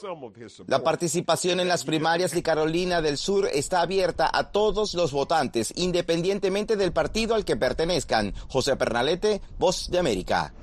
La 0.67 0.81
participación 0.81 1.59
en 1.59 1.67
las 1.67 1.83
primarias 1.83 2.31
de 2.31 2.43
Carolina 2.43 3.01
del 3.01 3.17
Sur 3.17 3.49
está 3.51 3.81
abierta 3.81 4.29
a 4.31 4.51
todos 4.51 4.93
los 4.93 5.11
votantes, 5.11 5.73
independientemente 5.75 6.77
del 6.77 6.93
partido 6.93 7.35
al 7.35 7.43
que 7.43 7.57
pertenezcan. 7.57 8.33
José 8.47 8.77
Pernalete, 8.77 9.41
Voz 9.59 9.89
de 9.91 9.99
América. 9.99 10.53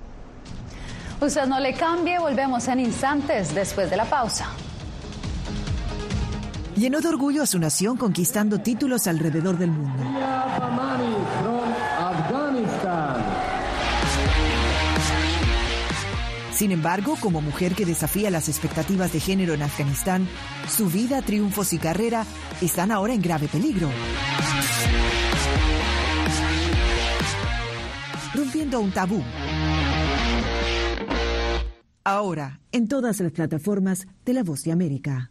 Usted 1.20 1.46
no 1.46 1.61
le 1.61 1.74
cambie, 1.74 2.18
volvemos 2.18 2.66
en 2.68 2.80
instantes 2.80 3.54
después 3.54 3.90
de 3.90 3.96
la 3.96 4.06
pausa. 4.06 4.46
Llenó 6.76 7.00
de 7.00 7.09
orgullo 7.09 7.42
a 7.42 7.46
su 7.46 7.59
nación 7.59 7.98
conquistando 7.98 8.59
títulos 8.59 9.06
alrededor 9.06 9.59
del 9.59 9.70
mundo. 9.70 10.02
Sin 16.54 16.72
embargo, 16.72 17.16
como 17.20 17.40
mujer 17.40 17.74
que 17.74 17.85
desafía 17.85 18.30
las 18.30 18.48
expectativas 18.48 19.12
de 19.12 19.20
género 19.20 19.52
en 19.52 19.62
Afganistán, 19.62 20.26
su 20.68 20.88
vida, 20.88 21.20
triunfos 21.20 21.72
y 21.74 21.78
carrera 21.78 22.24
están 22.62 22.90
ahora 22.90 23.12
en 23.12 23.20
grave 23.20 23.48
peligro. 23.48 23.90
Rompiendo 28.35 28.80
un 28.80 28.90
tabú. 28.90 29.22
Ahora, 32.04 32.60
en 32.72 32.88
todas 32.88 33.20
las 33.20 33.32
plataformas 33.32 34.06
de 34.24 34.32
La 34.32 34.42
Voz 34.42 34.64
de 34.64 34.72
América. 34.72 35.30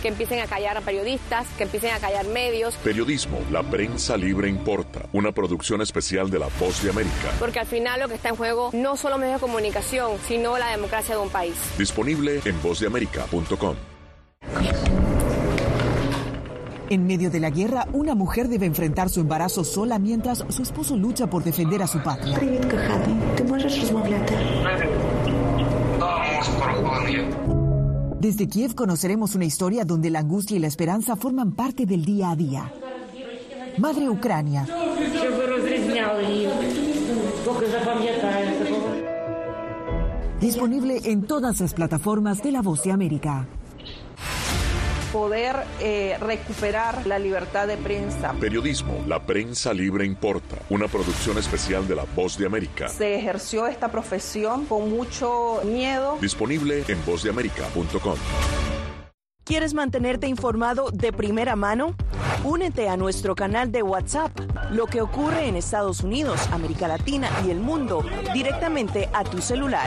Que 0.00 0.08
empiecen 0.08 0.38
a 0.40 0.46
callar 0.46 0.76
a 0.76 0.80
periodistas, 0.82 1.46
que 1.56 1.64
empiecen 1.64 1.92
a 1.92 1.98
callar 1.98 2.26
medios. 2.26 2.76
Periodismo, 2.76 3.38
la 3.50 3.62
prensa 3.62 4.16
libre 4.16 4.48
importa. 4.48 5.08
Una 5.12 5.32
producción 5.32 5.80
especial 5.80 6.30
de 6.30 6.38
La 6.38 6.48
Voz 6.60 6.82
de 6.84 6.90
América. 6.90 7.32
Porque 7.40 7.58
al 7.58 7.66
final 7.66 8.00
lo 8.00 8.08
que 8.08 8.14
está 8.14 8.28
en 8.28 8.36
juego 8.36 8.70
no 8.74 8.96
solo 8.96 9.18
medios 9.18 9.40
de 9.40 9.46
comunicación, 9.46 10.18
sino 10.28 10.56
la 10.58 10.70
democracia 10.70 11.16
de 11.16 11.22
un 11.22 11.30
país. 11.30 11.54
Disponible 11.78 12.40
en 12.44 12.62
vozdeamerica.com. 12.62 13.74
En 16.90 17.06
medio 17.06 17.30
de 17.30 17.40
la 17.40 17.50
guerra, 17.50 17.88
una 17.92 18.14
mujer 18.14 18.48
debe 18.48 18.66
enfrentar 18.66 19.08
su 19.08 19.20
embarazo 19.20 19.64
sola 19.64 19.98
mientras 19.98 20.44
su 20.48 20.62
esposo 20.62 20.96
lucha 20.96 21.28
por 21.28 21.42
defender 21.42 21.82
a 21.82 21.86
su 21.86 22.02
patria. 22.02 22.38
Desde 28.20 28.48
Kiev 28.48 28.74
conoceremos 28.74 29.34
una 29.34 29.44
historia 29.44 29.84
donde 29.84 30.10
la 30.10 30.18
angustia 30.18 30.56
y 30.56 30.60
la 30.60 30.66
esperanza 30.66 31.16
forman 31.16 31.52
parte 31.52 31.86
del 31.86 32.04
día 32.04 32.30
a 32.30 32.36
día. 32.36 32.72
Madre 33.78 34.08
Ucrania. 34.08 34.66
Disponible 40.40 41.00
en 41.04 41.22
todas 41.22 41.60
las 41.60 41.72
plataformas 41.72 42.42
de 42.42 42.52
La 42.52 42.60
Voz 42.60 42.82
de 42.82 42.92
América 42.92 43.46
poder 45.14 45.54
eh, 45.78 46.16
recuperar 46.18 47.06
la 47.06 47.20
libertad 47.20 47.68
de 47.68 47.76
prensa. 47.76 48.32
Periodismo, 48.40 49.04
la 49.06 49.24
prensa 49.24 49.72
libre 49.72 50.04
importa. 50.04 50.56
Una 50.70 50.88
producción 50.88 51.38
especial 51.38 51.86
de 51.86 51.94
La 51.94 52.04
Voz 52.16 52.36
de 52.36 52.46
América. 52.46 52.88
Se 52.88 53.14
ejerció 53.14 53.68
esta 53.68 53.92
profesión 53.92 54.66
con 54.66 54.90
mucho 54.90 55.60
miedo. 55.64 56.18
Disponible 56.20 56.82
en 56.88 56.98
vozdeamerica.com. 57.06 58.16
¿Quieres 59.44 59.72
mantenerte 59.72 60.26
informado 60.26 60.90
de 60.90 61.12
primera 61.12 61.54
mano? 61.54 61.94
Únete 62.42 62.88
a 62.88 62.96
nuestro 62.96 63.36
canal 63.36 63.70
de 63.70 63.84
WhatsApp. 63.84 64.32
Lo 64.72 64.86
que 64.86 65.00
ocurre 65.00 65.46
en 65.46 65.54
Estados 65.54 66.00
Unidos, 66.00 66.48
América 66.50 66.88
Latina 66.88 67.28
y 67.46 67.50
el 67.50 67.60
mundo 67.60 68.04
directamente 68.34 69.08
a 69.12 69.22
tu 69.22 69.40
celular. 69.40 69.86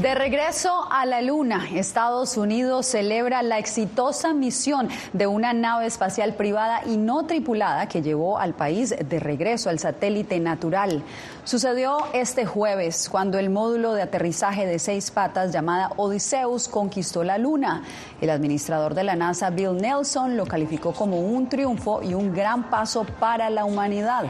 De 0.00 0.14
regreso 0.14 0.86
a 0.92 1.06
la 1.06 1.20
Luna, 1.22 1.66
Estados 1.74 2.36
Unidos 2.36 2.86
celebra 2.86 3.42
la 3.42 3.58
exitosa 3.58 4.32
misión 4.32 4.88
de 5.12 5.26
una 5.26 5.52
nave 5.52 5.86
espacial 5.86 6.34
privada 6.34 6.82
y 6.86 6.96
no 6.96 7.26
tripulada 7.26 7.88
que 7.88 8.00
llevó 8.00 8.38
al 8.38 8.54
país 8.54 8.94
de 8.96 9.18
regreso 9.18 9.70
al 9.70 9.80
satélite 9.80 10.38
natural. 10.38 11.02
Sucedió 11.42 11.98
este 12.12 12.46
jueves 12.46 13.08
cuando 13.08 13.40
el 13.40 13.50
módulo 13.50 13.92
de 13.92 14.02
aterrizaje 14.02 14.66
de 14.66 14.78
seis 14.78 15.10
patas 15.10 15.50
llamada 15.50 15.90
Odysseus 15.96 16.68
conquistó 16.68 17.24
la 17.24 17.36
Luna. 17.36 17.82
El 18.20 18.30
administrador 18.30 18.94
de 18.94 19.02
la 19.02 19.16
NASA, 19.16 19.50
Bill 19.50 19.78
Nelson, 19.78 20.36
lo 20.36 20.46
calificó 20.46 20.92
como 20.92 21.18
un 21.18 21.48
triunfo 21.48 22.04
y 22.04 22.14
un 22.14 22.32
gran 22.32 22.70
paso 22.70 23.04
para 23.18 23.50
la 23.50 23.64
humanidad. 23.64 24.26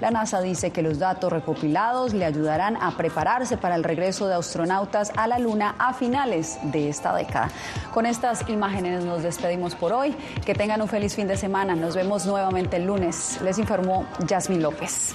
La 0.00 0.10
NASA 0.10 0.40
dice 0.40 0.70
que 0.70 0.82
los 0.82 0.98
datos 0.98 1.30
recopilados 1.30 2.14
le 2.14 2.24
ayudarán 2.24 2.76
a 2.76 2.96
prepararse 2.96 3.56
para 3.56 3.74
el 3.74 3.84
regreso 3.84 4.26
de 4.26 4.34
astronautas 4.34 5.12
a 5.16 5.26
la 5.26 5.38
Luna 5.38 5.74
a 5.78 5.92
finales 5.92 6.58
de 6.62 6.88
esta 6.88 7.14
década. 7.14 7.50
Con 7.92 8.06
estas 8.06 8.48
imágenes 8.48 9.04
nos 9.04 9.22
despedimos 9.22 9.74
por 9.74 9.92
hoy. 9.92 10.16
Que 10.44 10.54
tengan 10.54 10.80
un 10.80 10.88
feliz 10.88 11.14
fin 11.14 11.28
de 11.28 11.36
semana. 11.36 11.74
Nos 11.74 11.94
vemos 11.94 12.24
nuevamente 12.24 12.76
el 12.76 12.86
lunes. 12.86 13.38
Les 13.42 13.58
informó 13.58 14.06
Jasmine 14.26 14.62
López. 14.62 15.14